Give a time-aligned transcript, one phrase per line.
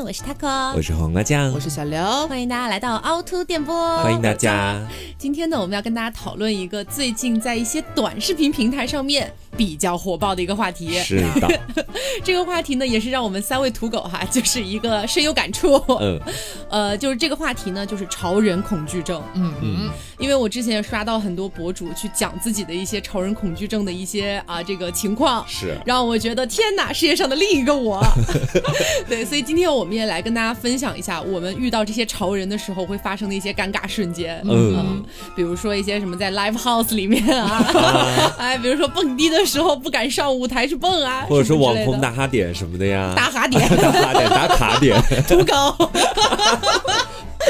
[0.00, 4.80] 们，我是 taco，我是黄瓜酱，我是小刘，欢迎大家来到凹凸电波，欢迎大家。
[5.18, 10.98] 今天呢，我们要跟大家讨论一个最近在一些短视频平台上面比较火爆的一个话题。
[11.00, 11.60] 是的，
[12.24, 15.74] 这个话题呢，也是让我们三位土狗哈， 就是一个深有感触。
[16.00, 16.18] 嗯，
[16.70, 19.22] 呃，就是这个话题呢，就是潮人恐惧症。
[19.34, 19.90] 嗯嗯，
[20.20, 28.00] 因为我之前也刷到很多博主去讲自己的一些潮人恐惧症的一些啊这个情况，是让我觉得天哪，世界上的另一个我。
[29.08, 34.40] 对，所以今天我们也来跟大家分享一下，我们遇到这些潮人的时候会发生的一些尴尬瞬间。
[34.44, 35.02] 嗯。
[35.34, 45.90] 比如说一些什么在 live house 里面啊，哎，比如说蹦迪的时候不敢上舞台去蹦啊，或者说网红打卡点什么的呀， 打卡点，打卡点，打卡点，土狗。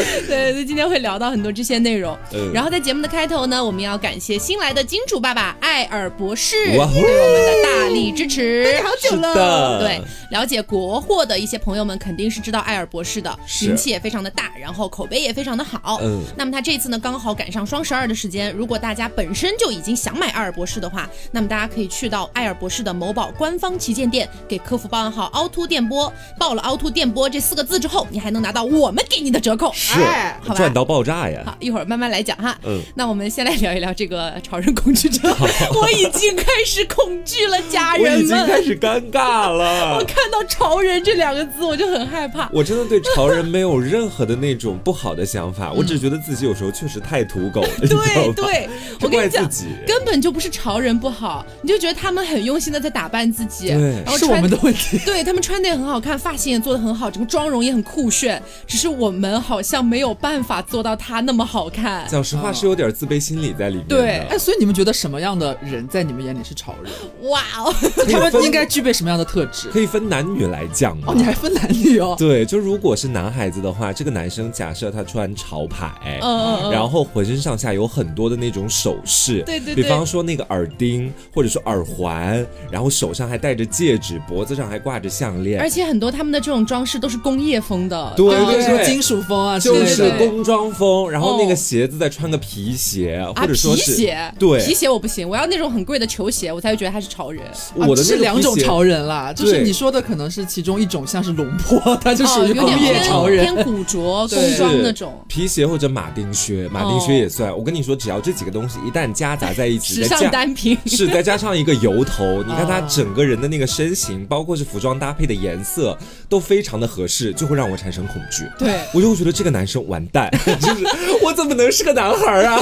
[0.27, 2.17] 对，所以今天会聊到很多这些内容。
[2.53, 8.81] 然后在节目的开头呢，我们要感谢新来的金主爸爸艾尔博士对我们的大力支持。
[8.83, 10.01] 好久了，对，
[10.31, 15.99] 了解国货的一些朋友们肯定是知道艾尔博士的，名气也非常的大，然后口碑也非常的好。
[16.03, 29.73] 嗯，那么他这次呢，刚好赶上双十二的时间，如果大家本身就已经想买艾尔博士的话，那么大家可以去到艾尔博士的某宝官方旗舰店，给客服报暗号“凹凸电波”，报了“凹凸电波”这四个字之后，你还能拿到我们给你的折扣。
[29.93, 31.43] 是，赚到爆炸呀！
[31.45, 32.57] 好，一会儿慢慢来讲哈。
[32.65, 35.31] 嗯，那我们先来聊一聊这个潮人恐惧症。
[35.75, 39.97] 我已经开始恐惧了，家人们，我已经开始尴尬了。
[39.99, 42.49] 我看到潮人这两个字，我就很害怕。
[42.53, 47.69] 我真的对潮人没有任何的那种不好的想法，我只觉得自己有时候确实太土狗了。
[47.89, 48.69] 对对，
[49.01, 49.49] 我跟你讲，
[49.87, 54.99] 根本就不是潮人不好，你就觉得他们很用心的在打扮自己，然后是我们的问题。
[55.05, 60.11] 对他们穿的也很好看，发型也做的很好，整个妆容也很酷炫，只是我们好像没有。
[60.21, 63.87] 办法做到他那么好看，讲实话是有点自卑心理在里面。
[63.89, 66.93] 对，哎，所以你们觉得什么样的人在你们眼里是潮人？
[67.31, 67.73] 哇哦，
[68.11, 69.69] 他们应该具备什么样的特质？
[69.71, 72.17] 可以分男女来讲吗哦，你还分男女哦？
[72.19, 91.11] 对，就如果是男孩子的话，这个男生假设他穿潮牌，嗯嗯嗯，然后浑身上下有很多的那种首饰，对对，比方说那个耳钉或者说耳环，然后手上还戴着戒指，脖子上还挂着项链，而且很多他们的这种装饰都是工业风的，对对对，金属风啊，就是工装风。
[91.11, 97.43] 然后那个鞋子再穿个皮鞋，或者说是皮鞋，对皮鞋我不行，我要那种很贵的球鞋，我才会觉得他是潮人。
[97.75, 107.57] 我的是两种潮人啦，就是你说的可能是其中一种，像是龙坡，他就属于工业潮人，偏古着工装那种 皮鞋或者马丁靴，马丁靴也算。
[107.57, 115.97] 我跟你说，只要这几个东西一旦夹杂在一起，时尚单品 是再加上一个油头， 你看他整个人的那个身形，包括是服装搭配的颜色
[116.29, 118.45] 都非常的合适，就会让我产生恐惧。
[118.59, 120.31] 对我就会觉得这个男生完蛋，
[120.61, 120.85] 就是
[121.23, 122.59] 我怎么能是个男孩啊？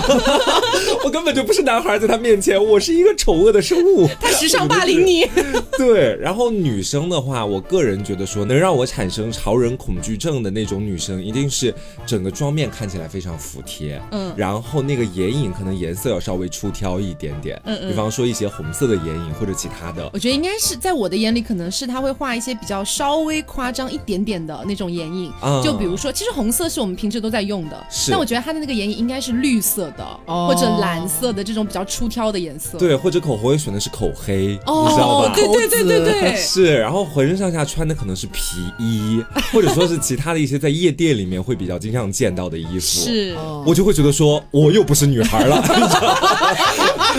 [1.04, 4.08] 我根本就不是男孩，在他面前，我是一个丑恶的生物。
[4.20, 5.28] 他时尚霸凌你。
[5.76, 11.72] 对，然后女生的话，我个人觉得说，能让我产生潮人恐惧症的那种女生，一定是
[12.06, 20.10] 整个妆面看起来非常服帖，嗯，然后那个眼影可能颜色要稍微出挑一点点，嗯嗯，比方说一些红色的眼影或者其他的。
[20.12, 25.32] 我觉得应该是在我的眼里，可能是他会画一些比较稍微夸张一点点的那种眼影，
[25.62, 32.78] 就比如说，其实红色是我们平时都在用的，是，但我觉得他的那个眼影应该是绿色的，或者蓝色的这种比较出挑的颜色。
[32.78, 35.32] 对，或者口红也选的是口黑，你知道吧？
[35.34, 36.78] 对对对对对，是。
[36.78, 38.40] 然后浑身上下穿的可能是皮
[38.78, 39.22] 衣，
[39.52, 42.80] 或者说是其他的一些在夜店里面会比较经常见到的衣服。
[42.80, 45.62] 是，我就会觉得说，我又不是女孩了，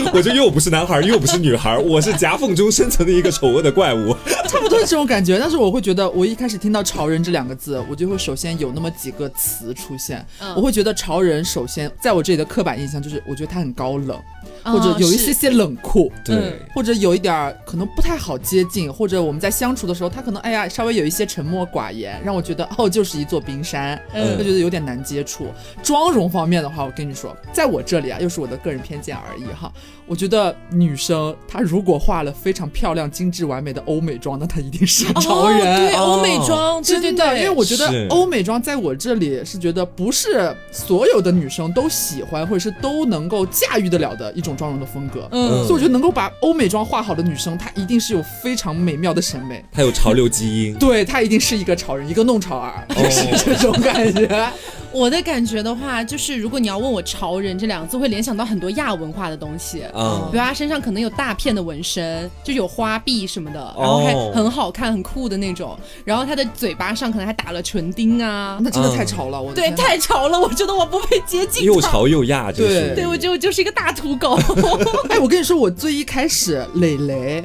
[0.13, 4.15] 我就又不是男孩，又不是女孩，我是夹缝中生存的一个丑恶的怪物。
[4.47, 14.17] 差不多是这种感觉，但是我会觉得，我一开始听到“潮人”这两个字，我就会首先有那么几个词出现，我会觉得潮人首先在我这里的刻板印象就是，我觉得他很高冷。
[14.63, 25.47] 或者有一些些冷酷，对，或者有一点儿可能不太好接近，或者我们在相处的时候，他可能哎呀稍微有一些沉默寡言，让我觉得哦就是一座冰山，嗯，就觉得有点难接触。
[25.81, 29.71] 妆容方面的话，我跟你说，在我这里啊，又是我的个人偏见而已哈。
[30.09, 35.59] 我觉得女生她如果化了非常漂亮、精致、完美的欧美妆，那她一定是 潮人。
[35.61, 45.27] 对，欧美妆，对对对，因为我觉得欧美妆在我这里是觉得不是所有的女生都喜欢，或者是都能够驾驭得了的一种妆容的风格。
[45.31, 50.73] 嗯，所以我觉得能够把欧美妆化好的女生，她一定是有非常美妙的审美，她有潮流基因。
[50.73, 54.49] 对，她一定是一个潮人，一个弄潮儿， 是这种感觉。
[54.91, 59.83] 我的感觉的话，就是如果你要问我“潮人”这两个字，会联想到很多亚文化的东西。
[59.93, 65.77] 嗯，比如他身上可能有大片的纹身，就有花臂什么的，然后还很好看、很酷的那种。
[66.03, 69.41] 然后他的嘴巴上可能还打了唇钉啊，那真的太潮了！
[69.41, 70.39] 我对，太潮了！
[70.39, 71.63] 我觉得我不配接近。
[71.63, 74.39] 又潮又亚，就是，对我就就是一个大土狗。
[75.09, 77.43] 哎，我跟你说，我最一开始磊磊。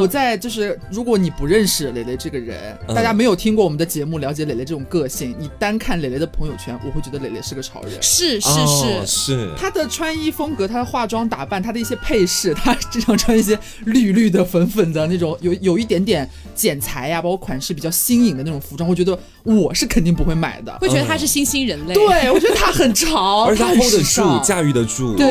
[0.00, 7.92] 我在就是如果你不认识蕾蕾这个人，大家没有听过我们的节目，了解蕾蕾这种个性，你单看蕾蕾的朋友圈，我会觉得蕾蕾是个潮人。
[8.00, 21.94] 是是是是，她的穿衣风格，她的化妆打扮，她的一些配饰，她经常穿一些绿绿的、粉粉的那种，有有一点点剪裁呀，包括款式比较新颖的那种服装，我觉得我是肯定不会买的，会觉得她是新兴人类。
[21.94, 25.16] 对，我觉得她很潮，而且 hold 得住，驾驭得住。
[25.16, 25.28] 对，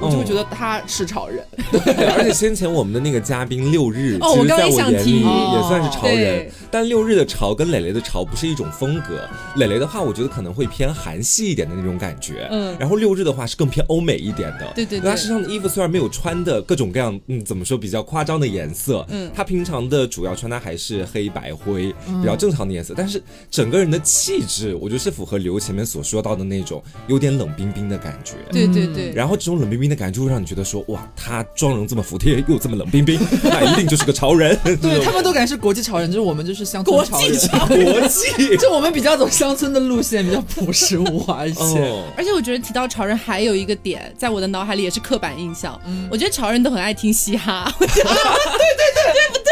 [0.00, 1.44] 我就会觉得她是潮人。
[1.72, 6.50] 对，而且先前我们的那个嘉宾六日，其实在我眼里也算是潮人。
[6.70, 9.26] 但六日的潮跟磊磊的潮不是一种风格。
[9.56, 12.46] 磊磊的话，我觉得可能会偏韩系一点的那种感觉。
[12.50, 12.76] 嗯。
[12.78, 14.70] 然后六日的话是更偏欧美一点的。
[14.74, 15.00] 对对。
[15.00, 19.06] 他身上的衣服虽然没有穿的各种各样，嗯，怎么说比较夸张的颜色。
[19.08, 19.30] 嗯。
[19.34, 22.92] 他平常的主要穿搭还是黑白灰，比较正常的颜色。
[22.94, 28.34] 但是整个人的气质，我觉得是符合刘前面所说到的那种有点冷冰冰的感觉。
[28.52, 29.10] 对对对。
[29.12, 33.18] 然后这种冷冰冰的感觉就会让你觉得说，哇，他妆容这么服帖，又这么冷冰冰，
[33.78, 34.58] 定就是个潮人。
[34.82, 37.84] 对 他们都感觉是国际潮人，就是我们就是乡村潮人。
[37.84, 42.02] 国际，就我们比较走乡村的路线，比较朴实无华一些。
[42.16, 45.80] 而且我觉得提到潮人，还有一个点，在我的脑海里也是刻板印象。
[46.10, 47.72] 我觉得潮人都很爱听嘻哈。
[47.78, 49.48] 对 对对，对不对？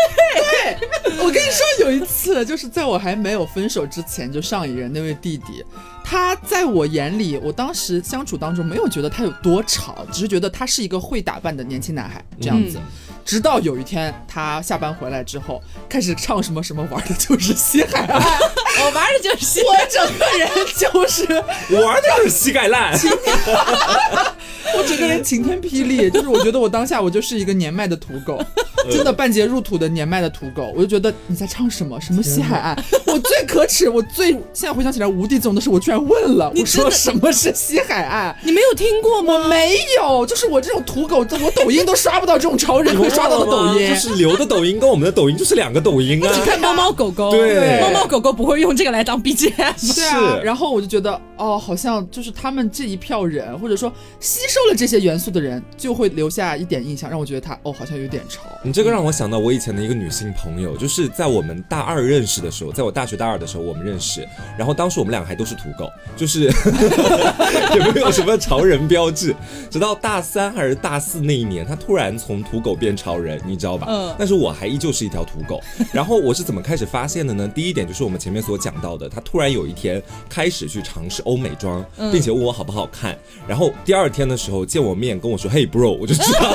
[1.10, 1.24] 对。
[1.24, 5.64] 我跟你说，有一次，就是在我还没有分手之前，就上一任那位弟弟。
[6.04, 12.78] 他在我眼里，我当时相处当中没有觉得他有多吵，只是觉得他是一个会打扮的年轻男孩这样子。
[13.26, 21.24] 直到有一天他下班回来之后，开始唱什么什么玩的 就是西海岸，我 玩的就是西我整个人就是
[21.82, 22.92] 玩的就是膝盖烂，
[24.76, 28.40] 我整个人晴天霹雳，就是我觉得我当下我就是一个年迈的土狗，
[28.90, 35.96] 真的半截入土的年迈的土狗，我就觉得你在唱什么什么西海岸，我最可耻，我最现在回想起来无地自容的是我居然。
[36.06, 38.36] 问了，我说什么是西海岸？
[38.44, 39.34] 你没有听过吗？
[39.34, 43.88] 我没有，就是我这种土狗，我抖音都刷不到这种潮人会刷到的抖音。
[43.88, 46.32] 就是刘的抖音跟我们的抖音就是两个抖音啊。
[46.32, 49.74] 只看猫猫狗狗，对，猫猫狗狗不会用这个来当 BGM。
[49.76, 50.02] 是，
[50.44, 58.42] 然后我就觉得，哦，好像就是他们这一票人，或者说吸收了这些元素的人，就会留下一点印象，让我觉得他，哦，好像有点潮。
[58.76, 64.28] 你这个让我想到我以前的一个女性朋友，就是在我们大二认识的时候，在我大学大二的时候我们认识，
[64.58, 66.52] 然后当时我们两个还都是土狗，就是。
[67.74, 69.34] 也没有什么潮人标志，
[69.70, 73.86] 直到大三还是大四那一年，她突然从土狗变潮人，你知道吧？
[73.88, 74.14] 嗯。
[74.18, 75.58] 但是我还依旧是一条土狗。
[75.90, 77.48] 然后我是怎么开始发现的呢？
[77.48, 81.82] 第一点就是我们前面所讲到的，她突然有一天开始去尝试欧美妆，
[82.12, 83.16] 并且问我好不好看。
[83.48, 86.52] 然后第二天的时候见我面跟我说：“Hey bro”，我就知道。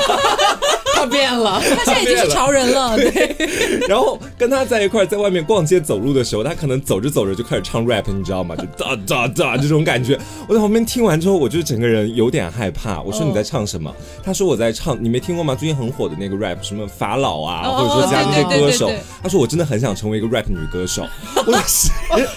[1.02, 2.96] 他变了，他现在已经是潮人了。
[2.96, 3.36] 对，
[3.88, 8.54] 然后跟他在一块在外面逛街走路的时候，他可能走着走着就开始唱 rap，你知道吗？
[8.54, 10.16] 就 哒哒哒这种感觉。
[10.48, 13.00] 我在旁边听完之后，我就整个人有点害怕。
[13.02, 13.92] 我说你在唱什么？
[14.24, 15.56] 他说我在唱，你没听过吗？
[15.56, 18.90] 最近很火的那个 rap，什么法老啊，或者说其他那些歌手。
[19.22, 21.02] 他说我真的很想成为一个 rap 女歌手。
[21.44, 21.90] 我是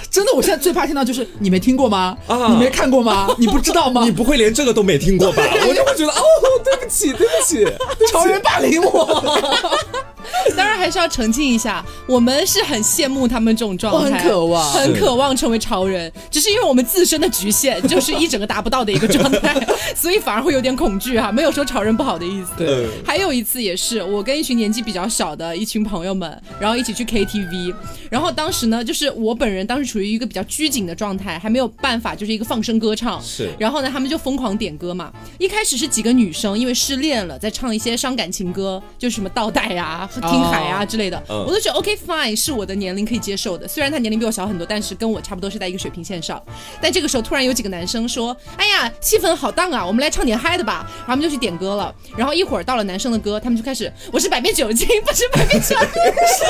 [0.10, 2.18] 真的，我现在最怕听到就是你没听过吗？
[2.28, 3.28] 啊，你没看过吗？
[3.38, 4.04] 你不知道吗？
[4.04, 5.44] 你不会连这个都没听过吧？
[5.68, 6.24] 我就会觉得哦，
[6.64, 7.66] 对不起，对不起，
[8.12, 10.15] 潮人霸凌我。
[10.56, 19.56] 当然还是要澄清一下，我们是很羡慕他们这种状态，很渴望，很渴望成为潮人，只是因为我们自身的局限，就是一整个达不到的一个状态，
[19.96, 21.32] 所以反而会有点恐惧哈。
[21.32, 22.52] 没有说潮人不好的意思。
[22.58, 22.88] 对。
[23.06, 27.74] 还有一次也是，我跟一群年纪比较小的一群朋友们，然后一起去 KTV，
[28.10, 33.22] 然后当时呢，就是我本人当时处于一个比较拘谨的状态，还没有办法就是一个放声歌唱。
[33.22, 33.50] 是。
[33.60, 35.12] 然后呢，他们就疯狂点歌嘛。
[35.38, 41.22] 一开始是几个女生，因为失恋了，在唱一些伤感情歌，就是什么倒带呀、听海啊之类的。
[41.28, 46.42] 我都觉得 OK fine 是我的年龄可以接受的，虽然他年龄比我小很多，但是跟我差不多是在一个水平线上。
[46.82, 51.94] 但这个时候突然有几个男生说：“哎呀，气氛好荡啊，我们来唱点嗨的吧。”然后他们就去点歌了。
[52.18, 56.48] 然后一会儿到了男生的歌，他们就开始：“我是百变酒精，不是百变小女生。”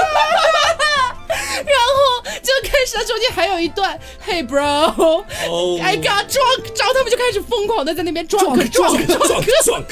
[1.28, 9.86] 然后就开始了，中间还有一段：“Hey bro，I got drunk。”然后他们就开始疯狂的在那边 drunk drunk drunk。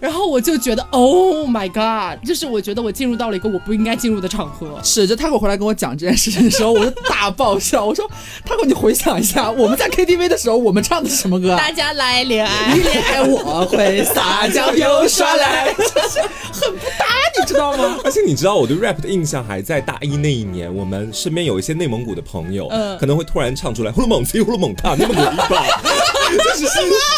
[0.00, 4.80] 然后我就觉得：“Oh my god！” 就是我觉得我进入到了一个我不应该进入的场合。
[4.82, 7.84] 是，就他给我回来跟我讲这件事情的时候，我就大爆笑。
[7.84, 8.08] 我说
[8.44, 11.56] ：“他给你回想一下，我们在 KTV 的时候，我们唱的是什么歌？
[11.56, 16.20] 大家来恋爱，恋爱我会撒娇又耍赖， 就是
[16.52, 17.06] 很不搭，
[17.38, 17.98] 你知道吗？
[18.04, 25.66] 而且你知道我对 rap 的印象还在大一那一年，我们身边有一些内蒙古的朋友，可能会突然唱出来呼噜蒙西呼噜蒙卡内蒙古一把。
[26.38, 26.66] 就是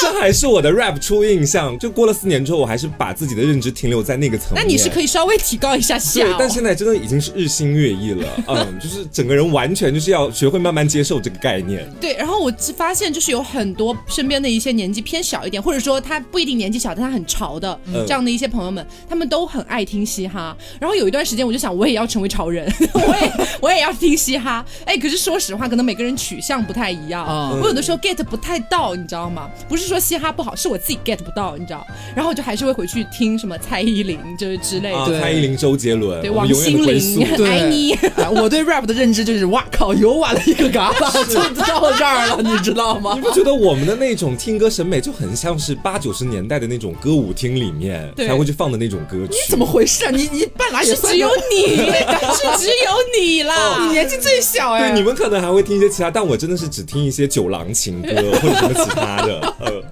[0.01, 1.79] 这还是我的 rap 初印象。
[1.79, 4.63] 就过了四年之后，我还是把自己的认知停留在那个层面。
[4.63, 6.25] 那你是可以稍微提高一下下。
[6.25, 8.29] 对，但现在真的已经是日新月异了。
[8.49, 11.89] 嗯，就是整个人完全就是要学会慢慢接受这个概念。
[12.01, 20.57] 对，然后我发现就是有很多身边的一些年纪偏小一点，或者说他不一定年纪小，但他很潮的这样的一些朋友们，他们都很爱听嘻哈。
[20.81, 24.65] 然后有一段时间，我就想我也要成为潮人， 我也我也要听嘻哈。
[24.85, 27.25] 哎，可是说实话，可能每个人取向不太一样。
[27.61, 29.51] 我有的时候 get 不太到，你知道吗？
[29.69, 31.87] 不是说嘻哈不好，是我自己 get 不到，你知道。
[32.17, 35.21] 然后我就还是会回去听什么蔡依林，就是之类的。
[35.21, 37.95] 蔡依林、周杰伦，对王心凌，爱你。
[38.41, 41.35] 我对 rap 的认知就是，哇靠，又挖了一个嘎巴，就
[41.67, 43.13] 到这儿了，你知道吗？
[43.15, 49.33] 你不觉得我们的那种听歌审美就很像是八九十年代的那种歌舞厅里面才会去放的那种歌曲？
[49.33, 50.11] 你怎么回事啊？
[50.11, 54.89] 你你半拉也是只有你， 是只有你啦，你年纪最小哎。
[54.91, 58.09] 对，你们可能还会听一些其他，但我真的是只听一些酒廊情歌
[58.41, 59.55] 或者什么其他的。
[59.61, 59.83] 呃，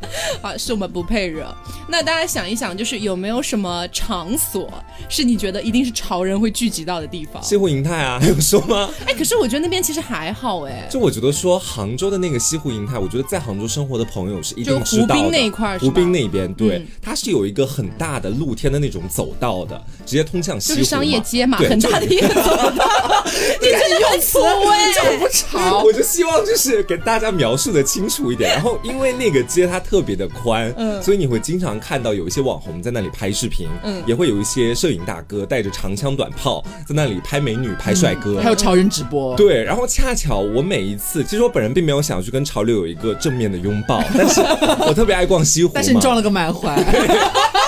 [0.51, 1.47] 啊，是我们不配惹。
[1.89, 4.73] 那大家想一想，就是有没有什么场所
[5.09, 7.43] 是你觉得一定是潮人会聚集到的地方？
[7.43, 8.89] 西湖银泰啊，还有说吗？
[9.07, 10.87] 哎，可是我觉得那边其实还好哎。
[10.91, 15.15] 就我觉得说杭州的那个西湖银泰，我觉得在杭州生活的朋友是一定知道的。
[15.15, 20.79] 湖滨那一块，湖滨那边，对，它是有一个很大的露天的那种走道的，直接通向西湖。
[20.79, 23.25] 就是商业街嘛，很大的一个走道。
[23.61, 25.83] 你这用词就不潮。
[25.85, 28.51] 我就希望就是给大家描述的清楚一点。
[28.51, 39.37] 然后因为那个街它特别的宽，嗯，所以你会经常看到有一些网红在那里拍视频，嗯，也会有一些摄影大哥带着长枪短炮在那里拍美女、拍帅哥，还有潮人直播。
[39.37, 44.41] 对，然后恰巧我每一次，其实我本人并没有想去跟潮流有一个正面的拥抱，但是
[44.87, 46.77] 我特别爱逛西湖， 但是你撞了个满怀。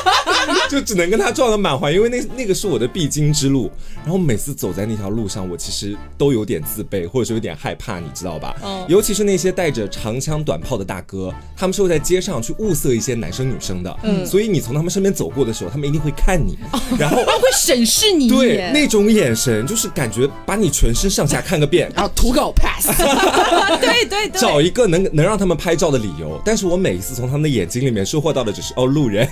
[0.71, 3.71] 就只能跟他撞个满怀，因为那那个是我的必经之路。
[4.03, 8.55] 然后每次走在那条路上，我其实都有点自卑，或者说有点害怕，你知道吧？
[8.63, 8.85] 嗯。
[8.89, 13.99] 尤其是那些带着长枪短炮的大哥，他们是会在街上去物色一些男生女生的。
[14.03, 14.27] 嗯。
[14.27, 16.59] 所以你从他们身边走过的时候，他们一定会看你，
[16.99, 18.29] 然后 会审视你。
[18.29, 22.89] 对，那种眼神就是感觉把你全身上下看个遍，然后图个 pass。
[23.81, 24.41] 对对对。
[24.41, 26.41] 找一个能能让他们拍照的理由。
[26.45, 29.27] 但是我每一次从他们的眼睛里面收获到的只是哦路人。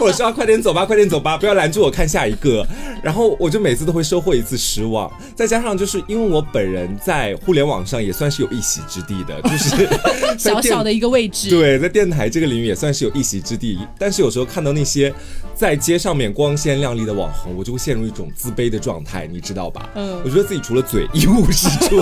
[0.00, 2.66] 我说快点走吧， 快点走吧，不要拦住我看下一个。
[3.02, 9.88] 然后我就每次都会收获一次失望，再加上就是因为我本人在互联网上也算是有一席之地的，就是
[10.36, 11.48] 小小的一个位置。
[11.50, 13.78] 对，在电台这个领域也算是有一席之地。
[13.98, 15.12] 但是有时候看到那些
[15.54, 19.88] 在街上面光鲜亮丽的网红，我就会陷入一种自卑的状态，你知道吧？
[19.94, 22.00] 嗯，我觉得自己除了嘴一无是处。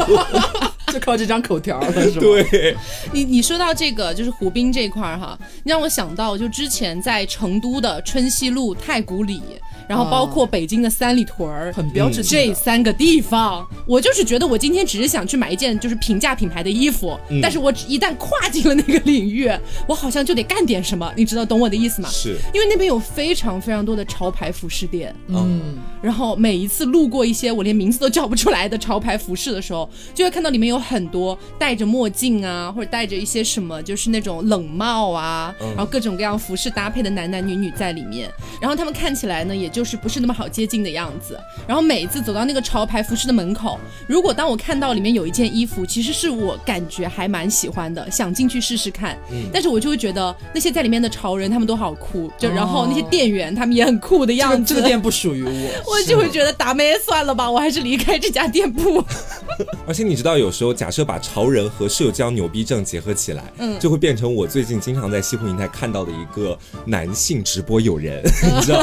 [0.98, 2.20] 就靠这张口条了，是吧？
[2.20, 2.74] 对，
[3.12, 9.42] 你你说到这个，就是湖滨这一块儿哈，你让我想到就之前在成都的春熙路、太古里。
[9.88, 19.48] 然后包括北京的三里屯儿，很标志这三个地方，我就是觉得我今天只是想去买一件就是平价品牌的衣服，但是我一旦跨进了那个领域，
[19.86, 22.08] 我好像就得干点什么，你知道懂我的意思吗？
[22.08, 22.36] 是。
[22.52, 38.28] 因为那边有非常非常多的潮牌服饰店，嗯，然后每一次路过一些我连名字都叫不出来的潮牌服饰的时候，就会看到里面有很多戴着墨镜啊，或者戴着一些什么就是那种冷帽啊，然后各种各样服饰搭配的男男女女在里面，
[38.60, 39.70] 然后他们看起来呢也。
[39.76, 49.18] 就是不是那么好接近的样子，然后每一次走到那个潮牌服饰的门口，如果当我看到里面有一件衣服，其实是我感觉还蛮喜欢的，想进去试试看，
[49.52, 54.72] 但是我就会觉得那些在里面的潮人他们都好酷，就然后那些店员他们也很酷的样子。
[54.74, 55.50] 这个店不属于我，
[55.92, 59.04] 我就会觉得打妹算了吧，我还是离开这家店铺。
[59.86, 68.82] 而且你知道，有时候假设把潮人和社交牛逼症结合起来，嗯，就会变成我最近经常在西湖银台看到的一个男性直播友人， 你知道，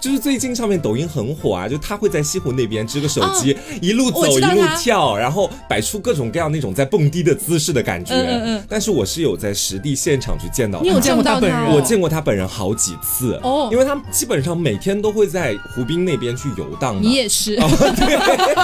[0.00, 0.29] 就是最。
[0.30, 8.14] 最近上面抖音很火啊，就他会在西湖那边支个手机，一路走一路跳，然后摆出各种各样那种在蹦迪的姿势的感觉。
[8.14, 8.64] 嗯嗯。
[8.68, 11.72] 但是我是有在实地现场去见到，你有见过他本人？
[11.74, 16.96] 我见过他本人好几次哦，因为他基本上每天都会在湖滨那边去游荡。
[17.02, 17.56] 你也是。
[17.56, 18.16] 哦对。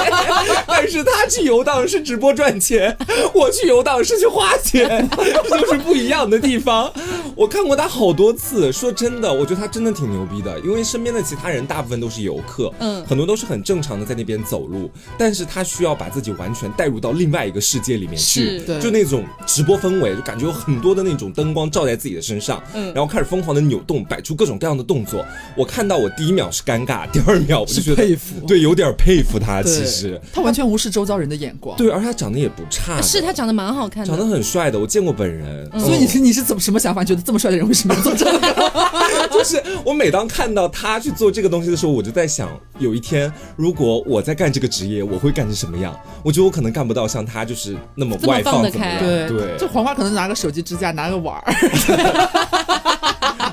[0.68, 2.96] 但是他去游荡是直播赚钱，
[3.34, 4.86] 我去游荡是去花钱，
[5.50, 6.92] 这就是不一样的地方。
[7.34, 11.55] 我看过他好多次，说真的，我觉得他真的挺牛逼的，因为身边的其他人。
[11.56, 25.24] 人大部分都是游客，嗯，很多都是很正常的在那边走路，但是他需要把自己完全带入到另外一个世界里面去，就那种直播氛围，就感觉有很多的那种灯光照在自己的身上，嗯，然后开始疯狂的扭动，摆出各种各样的动作。
[25.56, 29.62] 我看到我第一秒是尴尬，第二秒我就觉得佩服，对，有点佩服他。
[29.62, 31.76] 其实他完全无视周遭人的的眼光。
[31.76, 35.70] 对，而且他长得也不差，是他长得蛮好看的，长得很帅的，我见过本人。
[35.78, 37.04] 所以你是你是怎么什么想法？
[37.04, 39.28] 觉得这么帅的人为什么要做这个？
[39.30, 42.48] 就是我每当看到他去做这个东西的时候，我就在想，
[42.78, 45.98] 有一天如果我在干这个职业，我会干成什么样？
[46.22, 48.98] 我觉得我可能干不到像他就是那么外放怎么样？
[48.98, 51.42] 对对，就黄花可能拿个手机支架，拿个碗儿，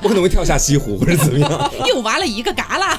[0.02, 2.98] 我可能会跳下西湖或者怎么样， 又挖了一个旮旯。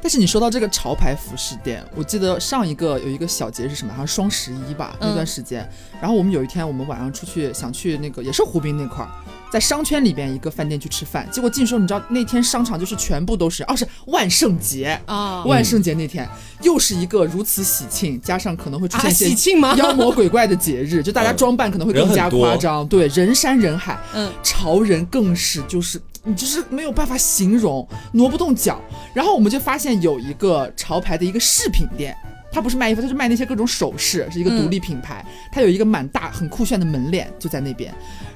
[0.00, 3.92] 但是你说到这个潮牌服饰店，我记得上一个有一个小节是什么？
[3.92, 5.68] 好像双十一吧，那段时间。
[6.00, 9.10] 然后我们有一天，我们晚上出去想去那个也是湖滨那块儿，
[9.50, 11.28] 在商圈里边一个饭店去吃饭。
[11.30, 15.44] 结果进去时候，你知道那天商场就是全部都是，哦是万圣节啊！
[15.44, 16.28] 万圣节那天
[16.62, 19.74] 又是一个如此喜庆，加上可能会出现喜庆吗？
[19.76, 22.86] 妖魔鬼怪的节日，就大家装扮可能会更加夸张。
[22.88, 26.00] 对，人山人海，嗯，潮人更是就是。
[26.24, 28.78] 你就是没有办法形容，挪不动脚。
[29.14, 32.14] 然后我们就发现有一个潮牌的一个饰品店，
[32.50, 35.24] 它不是卖衣服，他是卖那些各种首饰，是一个独立品牌。
[35.52, 37.94] 他有一个蛮大、很酷炫的门脸，就在那边。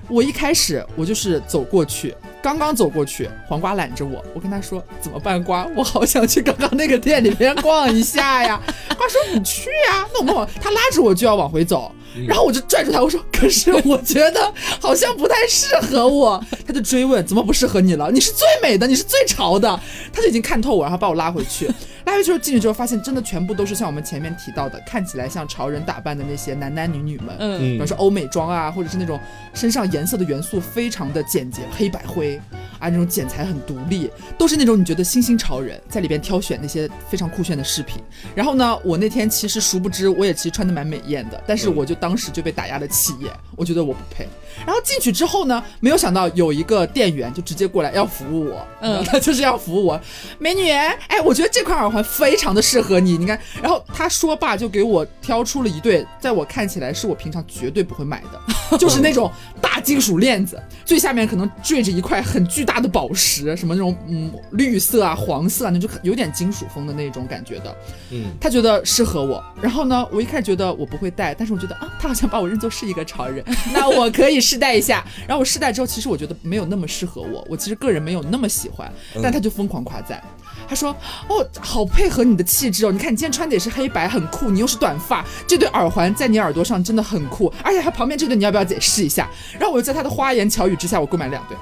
[0.09, 5.43] 我一开始我就是走过去，刚刚走过去，黄瓜揽着我，我跟他说怎么办？
[5.43, 8.61] 瓜，我好想去刚刚那个店里边逛一下呀。
[8.97, 11.91] 瓜说你去呀，那我们往他拉着我就要往回走。
[12.27, 16.43] 然后我就拽住他，我说：“可是我觉得好像不太适合我。
[16.67, 18.11] ”他就追问：“怎么不适合你了？
[18.11, 19.81] 你是最美的，你是最潮的。”
[20.13, 21.71] 他就已经看透我，然后把我拉回去。
[22.05, 27.29] 拉回去之后进去之后，发现真的全部都是像我们前面提到的，看起来像潮人打扮的那些男男女女们。
[27.39, 29.19] 嗯，比如说欧美妆啊，或者是那种
[29.55, 32.37] 身上颜色的元素非常的简洁，黑白灰
[32.81, 38.03] 啊，那种剪裁很独立，都是那种你觉得新兴潮人在里边挑选那些非常酷炫的饰品。
[38.35, 43.33] 然后呢，我那天其实殊不知，我也其实穿的蛮美艳的，但是我就当时就被打压的企业，
[43.63, 44.27] 我觉得我不配。
[44.67, 50.01] 然后进去之后呢，没有想到有一个店员就直接过来要服务我，嗯，他 就是要服务我，
[50.39, 53.39] 美女，哎，我觉得这块耳环非常的适合你，你看。
[53.63, 58.41] 然后他说罢就给我挑出了一对，在我看起来是我平常绝对不会买的，
[58.77, 67.77] 就是那种大金属链子，最下面可能坠着一块很巨大的宝石，什么那种嗯绿色啊、黄色啊，那就有点金属风的那种感觉的，
[68.11, 69.43] 嗯，他觉得适合我。
[69.61, 73.43] 然后呢，我一开始觉得我不会戴，但是我觉得啊，他好像把我认作是一个潮人，
[73.73, 75.05] 那我可以试戴一下。
[75.27, 78.93] 然后我试戴之后，其实我觉得没有那么适合我，我其实个人没有那么喜欢，
[79.23, 80.23] 但他就疯狂夸赞。
[80.69, 80.95] 他说
[81.29, 82.93] ：“哦，好配合你的气质哦！
[82.93, 84.51] 你看你今天穿的也是黑白，很酷。
[84.51, 87.53] 你又是短发，这对耳环在你耳朵上真的很酷。
[87.63, 89.29] 而且他旁边这对，你要不要再试一下？”
[89.59, 91.57] 然后我就在他的花言巧语之下，我购买了两对。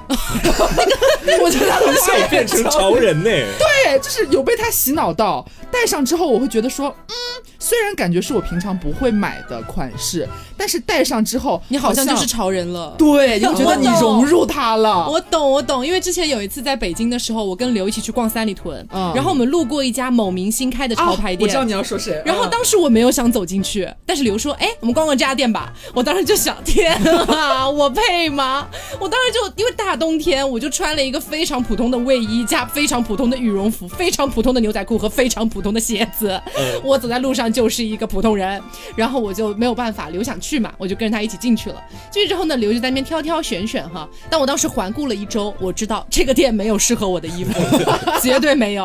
[1.41, 3.23] 我觉得他从小变成潮人呢。
[3.23, 7.13] 对，就是有被他洗脑到，戴上之后我会觉得说，嗯，
[7.59, 10.27] 虽然感觉是我平常不会买的款式，
[10.57, 12.95] 但是戴上之后，你好像就是潮人了。
[12.97, 15.07] 对，就觉得你融入他了。
[15.09, 18.85] 我懂，我懂，因为之前有一次在北京的时候，我跟刘一起去逛三里屯。
[18.91, 22.21] 然后我们路过一家某明星开的潮牌店，我知道你要说谁。
[22.25, 26.93] 然后当时我没有想走进去，但是刘说：“哎，我们逛逛这家店吧。”我当时就想：天
[27.27, 28.67] 啊， 我配吗？
[28.99, 36.39] 我当时就因为大冬天，我就穿了一个非常普通的卫衣加非常普通的羽绒服，非常普通的牛仔裤和非常普通的鞋子。
[36.83, 38.61] 我走在路上就是一个普通人。
[38.95, 41.81] 然后我就没有办法，刘想去嘛，我就跟着他一起进去了。
[42.11, 44.07] 进去之后呢，刘就在那边挑挑选选哈。
[44.29, 47.53] 但我当时环顾了一周，我知道这个店没有适合我的衣服，
[48.21, 48.80] 绝对没有。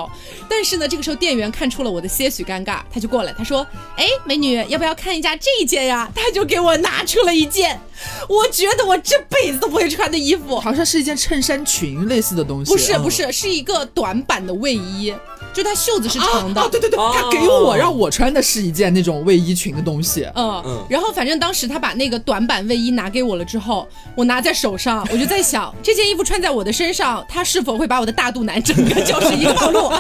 [0.49, 7.81] 但是呢，这个时候店员看出了我的些许尴尬，他就过来，他说：“哎，美女，要不要看一下这一件呀？”他就给我拿出了一件，
[8.29, 12.73] 我觉得我这辈子都不会穿的衣服，好像是一件衬衫裙类似的东西。
[12.73, 15.15] 不是，不是，是一个短版的卫衣。
[15.57, 20.63] 就它袖子是长的，对对对，他给我让我穿的是一件那种卫衣裙的东西，嗯。
[20.67, 29.91] 嗯，然后反正当时他把那个短版卫衣拿给我了之后，我拿在手上，我就在想 这件衣服穿在我的身上，它是否会把我的大肚腩整个就是一个 暴露？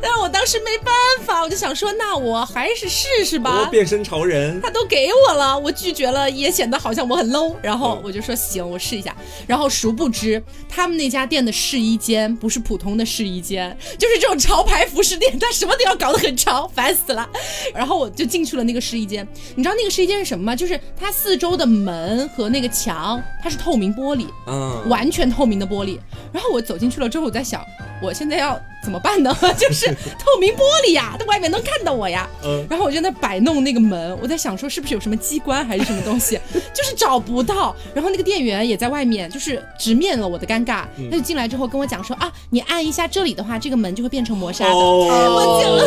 [0.00, 0.94] 但是我当时没办
[1.26, 9.14] 法，我就想说，那我还是试试吧，变身潮人，他都给我了，我拒绝了也显得好像我很 low，然后我就说行，我试一下，
[9.46, 14.21] 然后殊不知他们那家店的试衣间不是普通的试衣间，就是。
[14.22, 17.28] 这种潮牌服饰店， 他什么都要搞得很潮，烦死了。
[17.74, 20.54] 然后我就进去了那个试衣间，你知道那个试衣间是什么吗？
[20.54, 25.98] 就是它四周的门和那个墙，它是透明玻璃，嗯，完全透明的玻璃。
[26.32, 27.60] 然后我走进去了之后，我在想，
[28.00, 28.56] 我现在要。
[28.82, 29.32] 怎么办呢？
[29.56, 32.28] 就是透明玻璃呀，在外面能看到我呀。
[32.42, 32.66] 嗯。
[32.68, 36.36] 然后我就在摆弄那个门，我在想说是不是有什么机关还是什么东西，
[36.74, 37.76] 就是找不到。
[37.94, 40.84] 然后那个店员也在外面，就是直面了我的尴尬。
[41.08, 44.74] 他就进来之后跟我讲说啊，你按一下这里的话，这个门就会变成磨砂的。
[44.74, 45.82] 我讲了，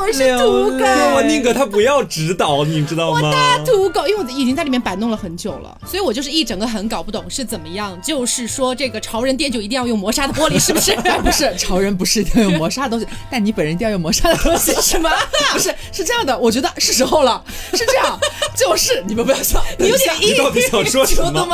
[0.00, 0.84] 我是土狗。
[1.14, 3.20] 我宁可他不要指导，你知道吗？
[3.22, 7.98] 我大土狗，因为我已经在里面摆弄了很久了，所以我就是一整个很搞不懂是怎么样。
[8.02, 10.92] 就是说这个潮人店就一定要用磨砂的玻璃，是不是？
[11.22, 15.10] 不是，潮人不是一定要用磨砂的东西，但你本人一定要用磨砂的东西，什么？
[15.52, 18.18] 不是，是这样的，我觉得是时候了，是这样，
[18.56, 21.46] 就是你们不要笑，你有点你到底想说什么？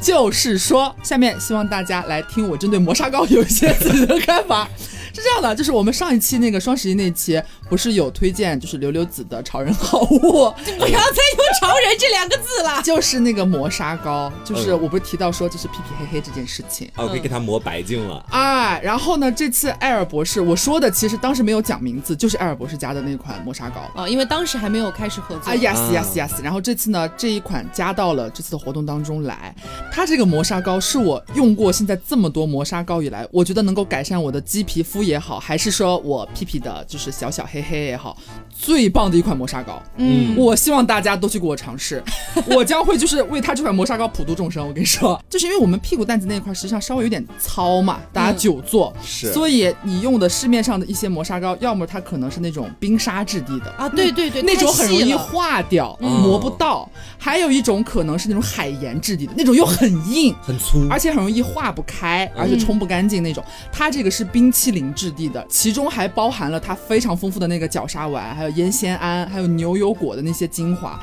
[0.00, 4.68] 就是说，下面希望大家来听我针对磨砂膏有一些自己的看法。
[5.14, 10.10] 是这样的，就是我们上一期那个双十一那期，不是有推荐就是刘刘子的潮人好物，
[10.78, 23.82] 不要再用潮人这两个字了， 就是那个磨砂膏，就是我不是提到说就是屁屁黑黑这件事情，哦，可以给它磨白净了，哎，然后呢，这次艾尔博士我说的其实当时没有讲名字，就是艾尔博士家的那款磨砂膏。
[23.94, 29.54] 啊，因为当时还没有开始合作，啊，yes yes yes，然后这次呢这一款加到了这次的活动当中来，
[29.92, 35.03] 它这个磨砂膏是我用过现在这么多磨砂膏以来，我觉得能够改善我的鸡皮肤。
[35.04, 38.16] 也好，还是说我屁屁的，就是小小黑黑也好，
[38.50, 39.82] 最棒的一款磨砂膏。
[39.96, 42.02] 嗯，我希望大家都去给我尝试，
[42.46, 44.66] 我将会就是为它这款磨砂膏普度众生。
[44.66, 56.88] 我跟你说，就是因为我们屁股蛋子那一块实际上稍微有点糙嘛，大家久坐，是，所以你用的市面上的一些磨砂膏，要么它可能是那种冰沙质地的啊，对对对，那种很容易化掉，磨不到；
[57.18, 63.42] 还有一种可能是那种海盐质地的，那种又很硬、很粗，而且很容易化不开，而且冲不干净那种。
[63.72, 64.93] 它这个是冰淇淋。
[64.94, 70.98] 质地的，其中还包含了它非常丰富的那个角鲨烷，还有烟酰胺，还有牛油果的那些精华，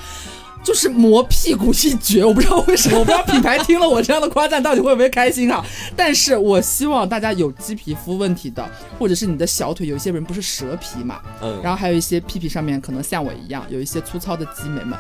[0.63, 2.23] 就是磨屁股一绝。
[2.23, 5.63] 我不知道为什么，我不知道品牌听了我这样的夸赞到底会不会开心哈。
[5.95, 14.97] 但是我希望大家有鸡皮肤问题的，或者是你的小腿有一些人不是蛇皮嘛，嗯，然后还有一些屁屁上面可能像我一样有一些粗糙的肌美们。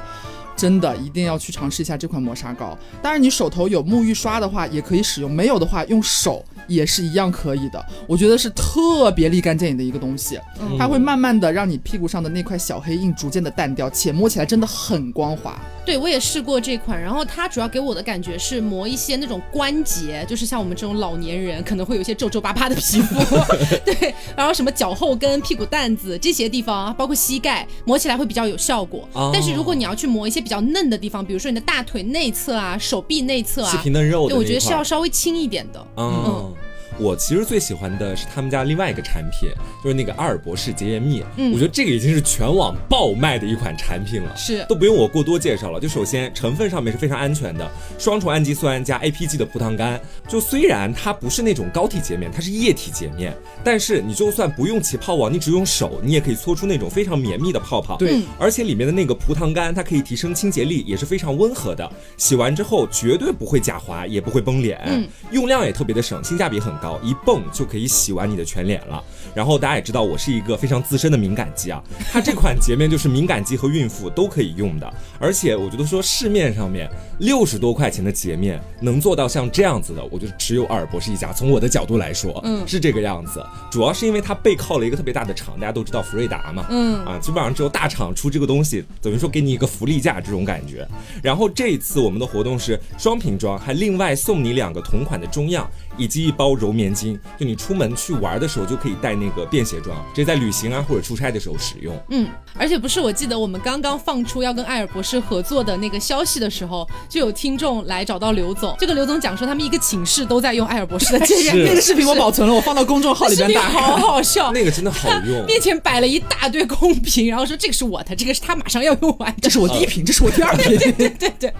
[0.53, 2.77] 真的一定要去尝试一下这款磨砂膏。
[3.01, 7.83] 当然，你手头有沐浴刷的话，也可以使用；没有的话，用手也是一样可以的。
[8.07, 10.39] 我觉得是特别立竿见影的一个东西，
[10.77, 15.59] 它会慢慢的让你屁股上的那块小黑印逐渐的淡掉，且摸起来真的很光滑。
[15.83, 23.15] 对，我也试过这款，然后它主要给我的感觉是磨一些那种关节，就是像我们这种老年人可能会有一些皱皱巴巴的皮肤，
[23.83, 29.09] 对，然后什么脚后跟、屁股蛋子这些地方，包括膝盖，磨起来会比较有效果。
[29.33, 35.87] 但是如果你要去磨一些比较嫩的地方，比如说你的大腿内侧啊、手臂内侧啊，细皮嫩肉，对，我觉得是要稍微轻一点的。
[35.97, 36.53] 嗯。
[36.97, 39.49] 我其实最喜欢的是他们家另外一个产品，
[39.83, 41.23] 就是那个阿尔博士洁颜蜜。
[41.37, 45.79] 嗯，我觉得这个已经是全网爆卖的一款产品了，是都不用我过多介绍了。
[45.79, 49.99] 就首先成分上面是非常安全的，双重氨基酸加 APG 的葡萄干。
[50.27, 57.97] 就虽然它不是那种膏体洁面，它是液体洁面，但是你就算不用起泡网，你只用手，你也可以搓出那种非常绵密的泡泡。
[57.97, 61.89] 对，而且里面的那个葡萄干，它可以提升清洁力，也是非常温和的。
[62.17, 64.79] 洗完之后绝对不会假滑，也不会崩脸。
[64.85, 67.61] 嗯，用量也特别的省，性价比很高，一泵就。
[67.61, 69.03] 就可以洗完你的全脸了。
[69.35, 71.79] 然后大家也知道，我是一个非常资深的敏感肌啊。
[72.11, 74.93] 它这款洁面就是敏感肌和孕妇都可以用的。
[75.19, 76.89] 而且我觉得说市面上面
[77.19, 81.31] 六十多块钱的洁面能做到像这样子的，我觉得只有阿尔博士一家。
[81.31, 83.45] 从我的角度来说，嗯，是这个样子。
[83.69, 90.87] 主要是因为它背靠了一个特别大的厂，大家都知道福瑞达嘛，嗯啊，基本上只有大厂出这个东西，等于说给你一个福利价这种感觉。
[91.21, 95.69] 然后这一次我们的活动是双瓶装，还另外送你两个同款的中样。
[96.01, 101.95] 以及一包柔棉巾，就你出门去玩的时候就可以带那个便携装，直接在旅行啊或者出差的时候使用。
[102.09, 115.45] 嗯，而且不是，我记得我们刚刚放出要跟艾尔博士合作的那个消息的时候，就有听众来找到刘总，这个刘总讲说他们一个寝室都在用艾尔博士的 洁面，那个视频我保存了，我放到公众号里边打，好好笑， 那个真的好用。
[115.45, 121.53] 面前摆了一大堆空瓶，然后说这个是我的，这个是他马上要用完，这是我第一瓶，这是我第二瓶，对对对对。